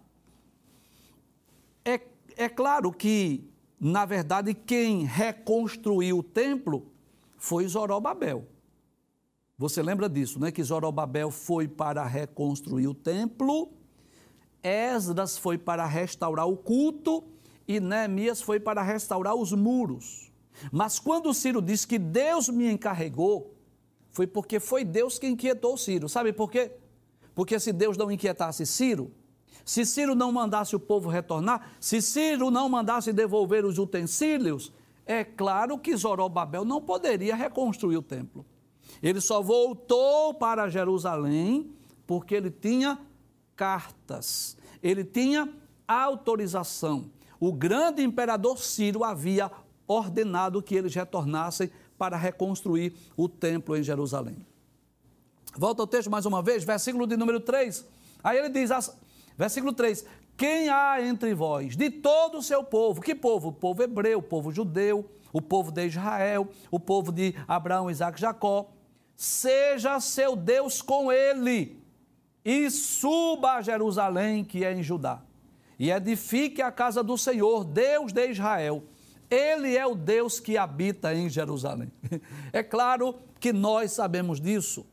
É, 1.85 2.01
é 2.35 2.49
claro 2.49 2.91
que 2.91 3.47
na 3.79 4.05
verdade, 4.05 4.53
quem 4.55 5.03
reconstruiu 5.03 6.19
o 6.19 6.23
templo 6.23 6.91
foi 7.37 7.67
Zorobabel. 7.67 8.47
Você 9.57 9.83
lembra 9.83 10.09
disso, 10.09 10.39
né? 10.39 10.51
Que 10.51 10.63
Zorobabel 10.63 11.29
foi 11.29 11.67
para 11.67 12.03
reconstruir 12.03 12.87
o 12.87 12.93
templo, 12.93 13.71
Esdras 14.63 15.37
foi 15.37 15.57
para 15.57 15.85
restaurar 15.85 16.47
o 16.47 16.57
culto 16.57 17.23
e 17.67 17.79
Neemias 17.79 18.41
foi 18.41 18.59
para 18.59 18.81
restaurar 18.81 19.35
os 19.35 19.51
muros. 19.51 20.31
Mas 20.71 20.99
quando 20.99 21.33
Ciro 21.33 21.61
diz 21.61 21.85
que 21.85 21.99
Deus 21.99 22.49
me 22.49 22.71
encarregou, 22.71 23.53
foi 24.09 24.25
porque 24.25 24.59
foi 24.59 24.83
Deus 24.83 25.19
que 25.19 25.27
inquietou 25.27 25.77
Ciro. 25.77 26.09
Sabe 26.09 26.33
por 26.33 26.49
quê? 26.49 26.71
Porque 27.35 27.59
se 27.59 27.71
Deus 27.71 27.97
não 27.97 28.11
inquietasse 28.11 28.65
Ciro, 28.65 29.11
se 29.63 29.85
Ciro 29.85 30.15
não 30.15 30.31
mandasse 30.31 30.75
o 30.75 30.79
povo 30.79 31.09
retornar, 31.09 31.73
se 31.79 32.01
Ciro 32.01 32.49
não 32.49 32.67
mandasse 32.69 33.13
devolver 33.13 33.65
os 33.65 33.77
utensílios, 33.77 34.71
é 35.05 35.23
claro 35.23 35.77
que 35.77 35.95
Zorobabel 35.95 36.65
não 36.65 36.81
poderia 36.81 37.35
reconstruir 37.35 37.97
o 37.97 38.01
templo. 38.01 38.45
Ele 39.03 39.21
só 39.21 39.41
voltou 39.41 40.33
para 40.33 40.69
Jerusalém 40.69 41.71
porque 42.07 42.33
ele 42.33 42.49
tinha 42.49 42.99
cartas, 43.57 44.55
ele 44.81 45.03
tinha 45.03 45.51
autorização. 45.87 47.11
O 47.39 47.51
grande 47.51 48.03
imperador 48.03 48.59
Ciro 48.59 49.03
havia 49.03 49.51
ordenado 49.87 50.61
que 50.61 50.75
eles 50.75 50.93
retornassem 50.93 51.69
para 51.97 52.15
reconstruir 52.15 52.93
o 53.17 53.27
templo 53.27 53.75
em 53.75 53.83
Jerusalém. 53.83 54.45
Volta 55.57 55.81
ao 55.81 55.87
texto 55.87 56.09
mais 56.11 56.25
uma 56.25 56.41
vez, 56.41 56.63
versículo 56.63 57.07
de 57.07 57.17
número 57.17 57.39
3. 57.39 57.83
Aí 58.23 58.37
ele 58.37 58.49
diz: 58.49 58.69
Versículo 59.35 59.73
3: 59.73 60.05
Quem 60.35 60.69
há 60.69 61.01
entre 61.01 61.33
vós, 61.33 61.75
de 61.75 61.89
todo 61.89 62.37
o 62.37 62.43
seu 62.43 62.63
povo, 62.63 63.01
que 63.01 63.15
povo? 63.15 63.49
O 63.49 63.53
povo 63.53 63.81
hebreu, 63.81 64.19
o 64.19 64.23
povo 64.23 64.51
judeu, 64.51 65.09
o 65.33 65.41
povo 65.41 65.71
de 65.71 65.87
Israel, 65.87 66.47
o 66.69 66.79
povo 66.79 67.11
de 67.11 67.33
Abraão, 67.47 67.89
Isaac 67.89 68.17
e 68.17 68.21
Jacó, 68.21 68.69
seja 69.15 69.99
seu 69.99 70.35
Deus 70.35 70.81
com 70.81 71.11
ele, 71.11 71.81
e 72.49 72.71
suba 72.71 73.55
a 73.55 73.61
Jerusalém, 73.61 74.41
que 74.41 74.63
é 74.63 74.71
em 74.71 74.81
Judá, 74.81 75.21
e 75.77 75.91
edifique 75.91 76.61
a 76.61 76.71
casa 76.71 77.03
do 77.03 77.17
Senhor, 77.17 77.65
Deus 77.65 78.13
de 78.13 78.25
Israel. 78.31 78.85
Ele 79.29 79.75
é 79.75 79.85
o 79.85 79.93
Deus 79.93 80.39
que 80.39 80.57
habita 80.57 81.13
em 81.13 81.29
Jerusalém. 81.29 81.91
É 82.53 82.63
claro 82.63 83.15
que 83.37 83.51
nós 83.51 83.91
sabemos 83.91 84.39
disso 84.39 84.85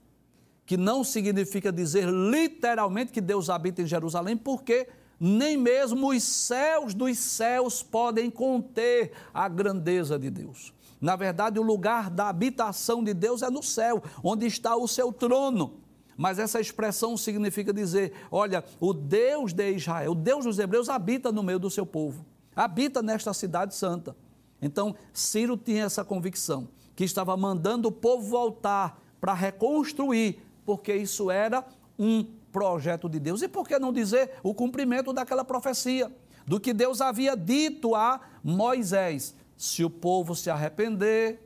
que 0.67 0.77
não 0.77 1.05
significa 1.05 1.71
dizer 1.71 2.09
literalmente 2.09 3.13
que 3.13 3.21
Deus 3.21 3.49
habita 3.49 3.83
em 3.83 3.87
Jerusalém, 3.87 4.37
porque 4.37 4.89
nem 5.21 5.57
mesmo 5.57 6.09
os 6.09 6.25
céus 6.25 6.93
dos 6.93 7.17
céus 7.19 7.85
podem 7.85 8.31
conter 8.31 9.13
a 9.33 9.47
grandeza 9.47 10.19
de 10.19 10.29
Deus. 10.29 10.75
Na 11.01 11.15
verdade, 11.15 11.61
o 11.61 11.63
lugar 11.63 12.11
da 12.11 12.29
habitação 12.29 13.05
de 13.05 13.15
Deus 13.15 13.43
é 13.43 13.51
no 13.51 13.63
céu, 13.63 14.03
onde 14.25 14.45
está 14.47 14.75
o 14.75 14.89
seu 14.89 15.13
trono. 15.13 15.84
Mas 16.17 16.39
essa 16.39 16.61
expressão 16.61 17.17
significa 17.17 17.73
dizer: 17.73 18.13
olha, 18.31 18.65
o 18.81 18.93
Deus 18.93 19.53
de 19.53 19.73
Israel, 19.73 20.13
o 20.13 20.15
Deus 20.15 20.45
dos 20.45 20.59
Hebreus, 20.59 20.89
habita 20.89 21.33
no 21.33 21.43
meio 21.43 21.59
do 21.59 21.71
seu 21.71 21.85
povo, 21.85 22.25
habita 22.55 23.03
nesta 23.03 23.33
cidade 23.35 23.75
santa. 23.75 24.17
Então, 24.61 24.95
Ciro 25.13 25.57
tinha 25.57 25.85
essa 25.85 26.05
convicção, 26.05 26.69
que 26.97 27.05
estava 27.05 27.37
mandando 27.37 27.89
o 27.89 27.93
povo 27.93 28.27
voltar 28.29 29.01
para 29.21 29.35
reconstruir 29.35 30.39
porque 30.65 30.95
isso 30.95 31.31
era 31.31 31.65
um 31.99 32.25
projeto 32.51 33.09
de 33.09 33.21
Deus. 33.21 33.43
E 33.43 33.49
por 33.49 33.69
que 33.69 33.79
não 33.79 33.93
dizer 33.93 34.33
o 34.43 34.55
cumprimento 34.55 35.13
daquela 35.13 35.45
profecia? 35.45 36.11
Do 36.47 36.61
que 36.61 36.73
Deus 36.73 37.01
havia 37.01 37.37
dito 37.37 37.95
a 37.95 38.21
Moisés: 38.43 39.35
se 39.57 39.85
o 39.85 39.91
povo 39.91 40.35
se 40.35 40.51
arrepender, 40.51 41.41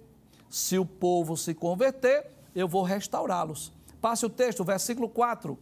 se 0.48 0.78
o 0.78 0.84
povo 0.84 1.36
se 1.36 1.54
converter, 1.54 2.26
eu 2.54 2.68
vou 2.68 2.82
restaurá-los. 2.82 3.72
Passe 4.08 4.24
o 4.24 4.30
texto, 4.30 4.64
versículo 4.64 5.06
4. 5.06 5.58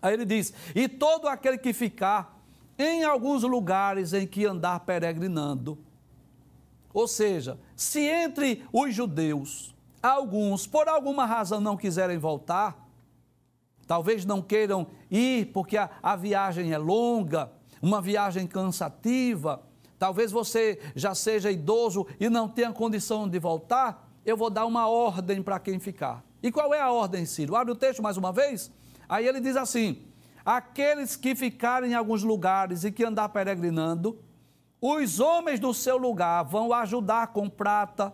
Aí 0.00 0.14
ele 0.14 0.24
diz: 0.24 0.54
E 0.76 0.86
todo 0.86 1.26
aquele 1.26 1.58
que 1.58 1.72
ficar 1.72 2.40
em 2.78 3.02
alguns 3.02 3.42
lugares 3.42 4.12
em 4.12 4.28
que 4.28 4.46
andar 4.46 4.78
peregrinando, 4.78 5.76
ou 6.94 7.08
seja, 7.08 7.58
se 7.74 7.98
entre 7.98 8.64
os 8.72 8.94
judeus 8.94 9.74
alguns, 10.00 10.68
por 10.68 10.86
alguma 10.86 11.26
razão, 11.26 11.60
não 11.60 11.76
quiserem 11.76 12.16
voltar, 12.16 12.88
talvez 13.88 14.24
não 14.24 14.40
queiram 14.40 14.86
ir 15.10 15.46
porque 15.46 15.76
a, 15.76 15.90
a 16.00 16.14
viagem 16.14 16.72
é 16.72 16.78
longa, 16.78 17.50
uma 17.82 18.00
viagem 18.00 18.46
cansativa, 18.46 19.60
talvez 19.98 20.30
você 20.30 20.80
já 20.94 21.12
seja 21.12 21.50
idoso 21.50 22.06
e 22.20 22.28
não 22.28 22.48
tenha 22.48 22.72
condição 22.72 23.28
de 23.28 23.40
voltar, 23.40 24.08
eu 24.24 24.36
vou 24.36 24.48
dar 24.48 24.64
uma 24.64 24.86
ordem 24.86 25.42
para 25.42 25.58
quem 25.58 25.80
ficar. 25.80 26.22
E 26.42 26.50
qual 26.50 26.74
é 26.74 26.80
a 26.80 26.90
ordem, 26.90 27.24
Ciro? 27.24 27.54
Abre 27.54 27.72
o 27.72 27.76
texto 27.76 28.02
mais 28.02 28.16
uma 28.16 28.32
vez. 28.32 28.70
Aí 29.08 29.26
ele 29.26 29.40
diz 29.40 29.56
assim: 29.56 30.02
aqueles 30.44 31.16
que 31.16 31.34
ficarem 31.34 31.92
em 31.92 31.94
alguns 31.94 32.22
lugares 32.22 32.84
e 32.84 32.90
que 32.90 33.04
andar 33.04 33.28
peregrinando, 33.28 34.18
os 34.80 35.20
homens 35.20 35.60
do 35.60 35.72
seu 35.72 35.96
lugar 35.96 36.42
vão 36.42 36.72
ajudar 36.72 37.28
com 37.28 37.48
prata, 37.48 38.12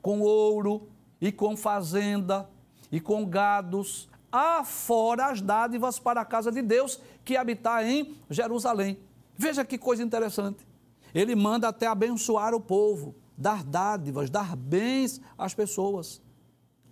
com 0.00 0.20
ouro, 0.20 0.88
e 1.20 1.32
com 1.32 1.56
fazenda 1.56 2.48
e 2.90 3.00
com 3.00 3.26
gados, 3.26 4.08
afora 4.30 5.26
as 5.26 5.40
dádivas 5.40 5.98
para 5.98 6.20
a 6.20 6.24
casa 6.24 6.52
de 6.52 6.62
Deus 6.62 7.00
que 7.24 7.36
habitar 7.36 7.84
em 7.84 8.14
Jerusalém. 8.30 8.98
Veja 9.36 9.64
que 9.64 9.78
coisa 9.78 10.02
interessante. 10.02 10.66
Ele 11.14 11.34
manda 11.34 11.68
até 11.68 11.86
abençoar 11.86 12.54
o 12.54 12.60
povo, 12.60 13.14
dar 13.36 13.64
dádivas, 13.64 14.30
dar 14.30 14.54
bens 14.54 15.20
às 15.36 15.54
pessoas. 15.54 16.22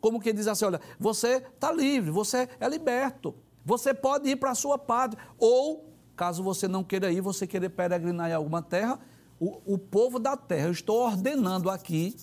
Como 0.04 0.20
que 0.20 0.34
diz 0.34 0.46
assim: 0.46 0.66
olha, 0.66 0.82
você 1.00 1.36
está 1.54 1.72
livre, 1.72 2.10
você 2.10 2.46
é 2.60 2.68
liberto, 2.68 3.34
você 3.64 3.94
pode 3.94 4.28
ir 4.28 4.36
para 4.36 4.50
a 4.50 4.54
sua 4.54 4.76
pátria. 4.76 5.24
Ou, 5.38 5.94
caso 6.14 6.42
você 6.42 6.68
não 6.68 6.84
queira 6.84 7.10
ir, 7.10 7.22
você 7.22 7.46
querer 7.46 7.70
peregrinar 7.70 8.28
em 8.28 8.34
alguma 8.34 8.60
terra, 8.60 9.00
o, 9.40 9.62
o 9.64 9.78
povo 9.78 10.18
da 10.18 10.36
terra, 10.36 10.66
eu 10.66 10.72
estou 10.72 11.06
ordenando 11.06 11.70
aqui 11.70 12.14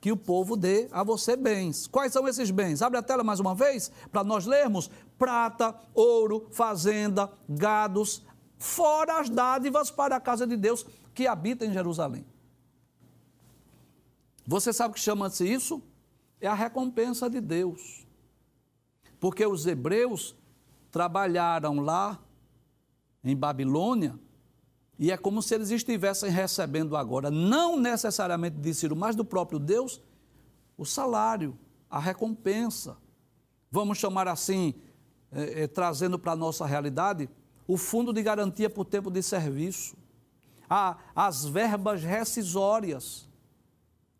que 0.00 0.10
o 0.10 0.16
povo 0.16 0.56
dê 0.56 0.88
a 0.90 1.04
você 1.04 1.36
bens. 1.36 1.86
Quais 1.86 2.12
são 2.12 2.26
esses 2.26 2.50
bens? 2.50 2.82
Abre 2.82 2.98
a 2.98 3.02
tela 3.02 3.22
mais 3.22 3.38
uma 3.38 3.54
vez 3.54 3.92
para 4.10 4.24
nós 4.24 4.44
lermos: 4.44 4.90
prata, 5.16 5.72
ouro, 5.94 6.48
fazenda, 6.50 7.30
gados, 7.48 8.26
fora 8.58 9.20
as 9.20 9.30
dádivas 9.30 9.92
para 9.92 10.16
a 10.16 10.20
casa 10.20 10.44
de 10.44 10.56
Deus 10.56 10.84
que 11.14 11.28
habita 11.28 11.64
em 11.64 11.72
Jerusalém. 11.72 12.26
Você 14.44 14.72
sabe 14.72 14.90
o 14.90 14.94
que 14.94 15.00
chama-se 15.00 15.46
isso? 15.46 15.80
É 16.40 16.46
a 16.46 16.54
recompensa 16.54 17.28
de 17.28 17.40
Deus. 17.40 18.06
Porque 19.20 19.44
os 19.44 19.66
hebreus 19.66 20.36
trabalharam 20.90 21.80
lá 21.80 22.18
em 23.22 23.36
Babilônia 23.36 24.18
e 24.98 25.12
é 25.12 25.16
como 25.16 25.40
se 25.40 25.54
eles 25.54 25.70
estivessem 25.70 26.28
recebendo 26.28 26.96
agora, 26.96 27.30
não 27.30 27.78
necessariamente 27.78 28.56
de 28.56 28.74
Ciro, 28.74 28.96
mas 28.96 29.14
do 29.14 29.24
próprio 29.24 29.58
Deus, 29.58 30.02
o 30.76 30.84
salário, 30.84 31.56
a 31.88 32.00
recompensa. 32.00 32.96
Vamos 33.70 33.98
chamar 33.98 34.26
assim, 34.26 34.74
é, 35.30 35.62
é, 35.62 35.66
trazendo 35.68 36.18
para 36.18 36.32
a 36.32 36.36
nossa 36.36 36.66
realidade, 36.66 37.30
o 37.66 37.76
fundo 37.76 38.12
de 38.12 38.22
garantia 38.22 38.68
por 38.68 38.84
tempo 38.84 39.08
de 39.08 39.22
serviço, 39.22 39.96
a, 40.68 40.96
as 41.14 41.44
verbas 41.44 42.02
rescisórias. 42.02 43.27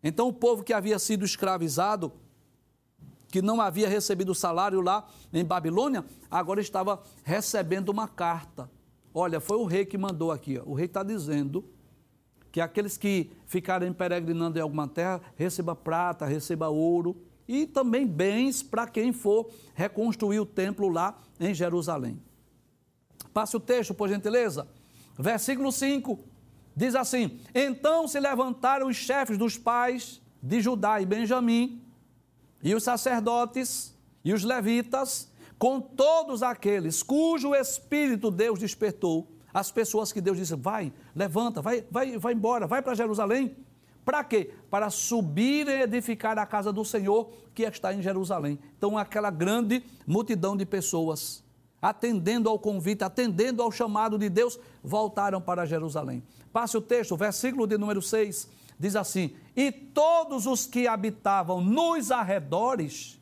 Então, 0.03 0.27
o 0.27 0.33
povo 0.33 0.63
que 0.63 0.73
havia 0.73 0.97
sido 0.99 1.25
escravizado, 1.25 2.11
que 3.29 3.41
não 3.41 3.61
havia 3.61 3.87
recebido 3.87 4.33
salário 4.33 4.81
lá 4.81 5.07
em 5.31 5.45
Babilônia, 5.45 6.05
agora 6.29 6.61
estava 6.61 7.01
recebendo 7.23 7.89
uma 7.89 8.07
carta 8.07 8.69
Olha, 9.13 9.39
foi 9.39 9.57
o 9.57 9.65
rei 9.65 9.85
que 9.85 9.97
mandou 9.97 10.31
aqui. 10.31 10.59
Ó. 10.59 10.63
O 10.69 10.73
rei 10.73 10.85
está 10.85 11.03
dizendo 11.03 11.65
que 12.51 12.61
aqueles 12.61 12.97
que 12.97 13.31
ficarem 13.45 13.91
peregrinando 13.91 14.57
em 14.57 14.61
alguma 14.61 14.87
terra 14.87 15.21
receba 15.35 15.75
prata, 15.75 16.25
receba 16.25 16.69
ouro 16.69 17.17
e 17.47 17.65
também 17.65 18.05
bens 18.05 18.61
para 18.61 18.87
quem 18.87 19.11
for 19.11 19.49
reconstruir 19.73 20.39
o 20.39 20.45
templo 20.45 20.87
lá 20.89 21.19
em 21.39 21.53
Jerusalém. 21.53 22.21
Passe 23.33 23.55
o 23.55 23.59
texto, 23.59 23.93
por 23.93 24.09
gentileza. 24.09 24.67
Versículo 25.17 25.71
5 25.71 26.19
diz 26.79 26.95
assim: 26.95 27.39
Então 27.53 28.07
se 28.07 28.19
levantaram 28.19 28.87
os 28.87 28.95
chefes 28.95 29.37
dos 29.37 29.57
pais 29.57 30.21
de 30.41 30.61
Judá 30.61 31.01
e 31.01 31.05
Benjamim, 31.05 31.83
e 32.63 32.73
os 32.73 32.83
sacerdotes 32.83 33.93
e 34.23 34.33
os 34.33 34.45
levitas, 34.45 35.29
com 35.57 35.81
todos 35.81 36.41
aqueles 36.41 37.03
cujo 37.03 37.53
espírito 37.53 38.31
Deus 38.31 38.59
despertou, 38.59 39.29
as 39.53 39.69
pessoas 39.71 40.13
que 40.13 40.21
Deus 40.21 40.37
disse: 40.37 40.55
vai, 40.55 40.93
levanta, 41.13 41.61
vai, 41.61 41.83
vai, 41.91 42.17
vai 42.17 42.33
embora, 42.33 42.65
vai 42.65 42.81
para 42.81 42.95
Jerusalém. 42.95 43.57
Para 44.05 44.23
quê? 44.23 44.51
Para 44.71 44.89
subir 44.89 45.67
e 45.67 45.81
edificar 45.81 46.39
a 46.39 46.45
casa 46.45 46.71
do 46.71 46.85
Senhor 46.85 47.29
que 47.53 47.63
está 47.63 47.93
em 47.93 48.01
Jerusalém. 48.01 48.57
Então, 48.77 48.97
aquela 48.97 49.29
grande 49.29 49.83
multidão 50.07 50.55
de 50.55 50.65
pessoas, 50.65 51.43
atendendo 51.81 52.49
ao 52.49 52.59
convite, 52.59 53.03
atendendo 53.03 53.61
ao 53.61 53.71
chamado 53.71 54.17
de 54.17 54.29
Deus, 54.29 54.59
voltaram 54.83 55.41
para 55.41 55.65
Jerusalém. 55.65 56.23
Passe 56.51 56.77
o 56.77 56.81
texto, 56.81 57.15
versículo 57.15 57.67
de 57.67 57.77
número 57.77 58.01
6, 58.01 58.49
diz 58.77 58.95
assim: 58.95 59.35
E 59.55 59.71
todos 59.71 60.45
os 60.45 60.65
que 60.65 60.87
habitavam 60.87 61.61
nos 61.61 62.11
arredores, 62.11 63.19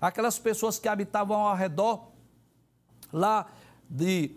aquelas 0.00 0.38
pessoas 0.38 0.78
que 0.78 0.88
habitavam 0.88 1.36
ao 1.36 1.56
redor 1.56 2.08
lá 3.12 3.46
de, 3.88 4.32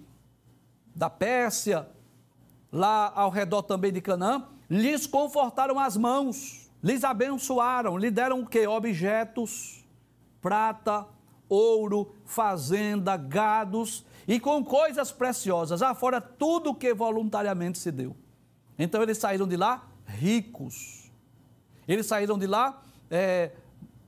da 0.96 1.10
Pérsia, 1.10 1.88
lá 2.72 3.12
ao 3.16 3.30
redor 3.30 3.64
também 3.64 3.92
de 3.92 4.02
Canaã, 4.02 4.48
lhes 4.70 5.08
confortaram 5.08 5.80
as 5.80 5.98
mãos, 5.98 6.70
lhes 6.84 7.04
abençoaram, 7.04 7.98
lhe 7.98 8.12
deram 8.12 8.42
o 8.42 8.48
que? 8.48 8.66
Objetos, 8.68 9.86
prata, 10.42 11.06
ouro, 11.50 12.14
fazenda, 12.26 13.16
gados 13.16 14.06
e 14.28 14.40
com 14.40 14.64
coisas 14.64 15.12
preciosas, 15.12 15.82
afora 15.82 16.20
tudo 16.20 16.76
que 16.76 16.94
voluntariamente 16.94 17.78
se 17.78 17.92
deu. 17.92 18.16
Então 18.78 19.02
eles 19.02 19.18
saíram 19.18 19.48
de 19.48 19.56
lá 19.56 19.88
ricos. 20.06 21.10
Eles 21.88 22.06
saíram 22.06 22.38
de 22.38 22.46
lá 22.46 22.82
é, 23.10 23.52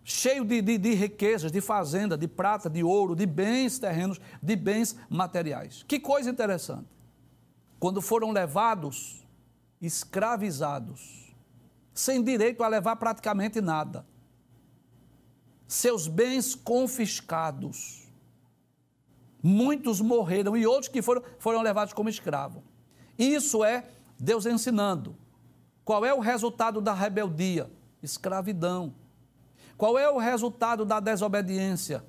cheio 0.04 0.44
de, 0.44 0.62
de, 0.62 0.78
de 0.78 0.94
riquezas, 0.94 1.52
de 1.52 1.62
fazenda, 1.62 2.18
de 2.18 2.28
prata, 2.28 2.70
de 2.70 2.84
ouro, 2.84 3.16
de 3.16 3.26
bens 3.26 3.80
terrenos, 3.80 4.20
de 4.42 4.56
bens 4.56 4.96
materiais. 5.10 5.84
Que 5.88 6.00
coisa 6.00 6.30
interessante. 6.30 6.88
Quando 7.80 8.02
foram 8.02 8.32
levados, 8.32 9.26
escravizados, 9.82 11.34
sem 11.94 12.22
direito 12.22 12.64
a 12.64 12.68
levar 12.68 12.98
praticamente 12.98 13.62
nada, 13.62 14.06
seus 15.70 16.08
bens 16.08 16.56
confiscados, 16.56 18.12
muitos 19.42 20.02
morreram 20.02 20.58
e 20.58 20.66
outros 20.66 20.88
que 20.88 21.00
foram, 21.00 21.22
foram 21.38 21.62
levados 21.62 21.94
como 21.94 22.10
escravos. 22.10 22.64
Isso 23.16 23.64
é 23.64 23.88
Deus 24.20 24.48
ensinando. 24.48 25.16
Qual 25.86 26.04
é 26.04 26.12
o 26.12 26.20
resultado 26.20 26.82
da 26.82 26.92
rebeldia? 26.96 27.72
Escravidão. 28.02 28.96
Qual 29.78 29.96
é 29.96 30.10
o 30.10 30.18
resultado 30.18 30.84
da 30.84 31.00
desobediência? 31.00 32.04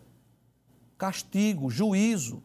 Castigo, 0.97 1.69
juízo. 1.69 2.43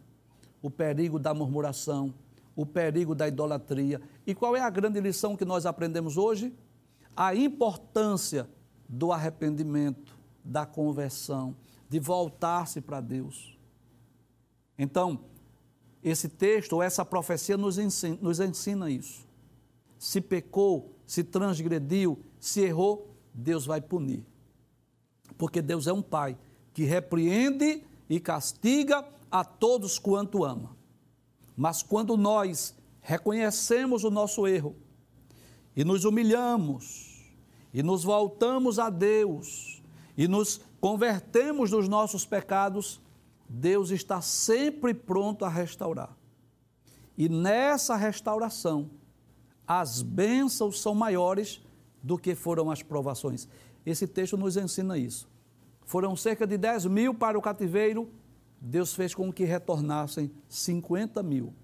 o 0.62 0.70
perigo 0.70 1.18
da 1.18 1.34
murmuração, 1.34 2.14
o 2.54 2.64
perigo 2.64 3.12
da 3.12 3.26
idolatria. 3.26 4.00
E 4.24 4.36
qual 4.36 4.54
é 4.54 4.60
a 4.60 4.70
grande 4.70 5.00
lição 5.00 5.36
que 5.36 5.44
nós 5.44 5.66
aprendemos 5.66 6.16
hoje? 6.16 6.54
A 7.16 7.34
importância 7.34 8.48
do 8.88 9.10
arrependimento, 9.10 10.17
da 10.48 10.64
conversão, 10.64 11.54
de 11.88 12.00
voltar-se 12.00 12.80
para 12.80 13.00
Deus. 13.00 13.56
Então, 14.78 15.20
esse 16.02 16.28
texto 16.28 16.72
ou 16.72 16.82
essa 16.82 17.04
profecia 17.04 17.56
nos 17.56 17.78
ensina, 17.78 18.18
nos 18.20 18.40
ensina 18.40 18.90
isso. 18.90 19.26
Se 19.98 20.20
pecou, 20.20 20.94
se 21.06 21.22
transgrediu, 21.22 22.18
se 22.40 22.62
errou, 22.62 23.14
Deus 23.34 23.66
vai 23.66 23.80
punir. 23.80 24.24
Porque 25.36 25.60
Deus 25.60 25.86
é 25.86 25.92
um 25.92 26.02
pai 26.02 26.36
que 26.72 26.84
repreende 26.84 27.84
e 28.08 28.18
castiga 28.18 29.06
a 29.30 29.44
todos 29.44 29.98
quanto 29.98 30.44
ama. 30.44 30.76
Mas 31.56 31.82
quando 31.82 32.16
nós 32.16 32.74
reconhecemos 33.00 34.02
o 34.02 34.10
nosso 34.10 34.46
erro 34.46 34.76
e 35.76 35.84
nos 35.84 36.04
humilhamos 36.04 37.34
e 37.74 37.82
nos 37.82 38.02
voltamos 38.02 38.78
a 38.78 38.88
Deus 38.88 39.77
e 40.18 40.26
nos 40.26 40.60
convertemos 40.80 41.70
dos 41.70 41.88
nossos 41.88 42.26
pecados, 42.26 43.00
Deus 43.48 43.90
está 43.92 44.20
sempre 44.20 44.92
pronto 44.92 45.44
a 45.44 45.48
restaurar. 45.48 46.10
E 47.16 47.28
nessa 47.28 47.94
restauração, 47.94 48.90
as 49.64 50.02
bênçãos 50.02 50.80
são 50.80 50.92
maiores 50.92 51.62
do 52.02 52.18
que 52.18 52.34
foram 52.34 52.68
as 52.68 52.82
provações. 52.82 53.46
Esse 53.86 54.08
texto 54.08 54.36
nos 54.36 54.56
ensina 54.56 54.98
isso. 54.98 55.28
Foram 55.84 56.16
cerca 56.16 56.48
de 56.48 56.58
10 56.58 56.86
mil 56.86 57.14
para 57.14 57.38
o 57.38 57.42
cativeiro, 57.42 58.10
Deus 58.60 58.92
fez 58.94 59.14
com 59.14 59.32
que 59.32 59.44
retornassem 59.44 60.32
50 60.48 61.22
mil. 61.22 61.54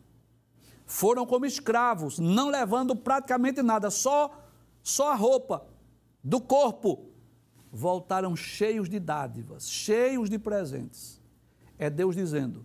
Foram 0.86 1.26
como 1.26 1.44
escravos, 1.44 2.20
não 2.20 2.50
levando 2.50 2.94
praticamente 2.94 3.62
nada, 3.62 3.90
só, 3.90 4.32
só 4.80 5.10
a 5.10 5.16
roupa 5.16 5.66
do 6.22 6.40
corpo. 6.40 7.13
Voltaram 7.76 8.36
cheios 8.36 8.88
de 8.88 9.00
dádivas, 9.00 9.68
cheios 9.68 10.30
de 10.30 10.38
presentes. 10.38 11.20
É 11.76 11.90
Deus 11.90 12.14
dizendo: 12.14 12.64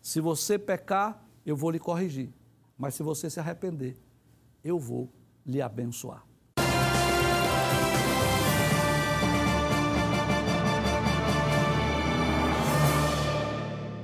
se 0.00 0.20
você 0.20 0.56
pecar, 0.56 1.26
eu 1.44 1.56
vou 1.56 1.72
lhe 1.72 1.80
corrigir, 1.80 2.32
mas 2.78 2.94
se 2.94 3.02
você 3.02 3.28
se 3.28 3.40
arrepender, 3.40 3.96
eu 4.62 4.78
vou 4.78 5.12
lhe 5.44 5.60
abençoar. 5.60 6.24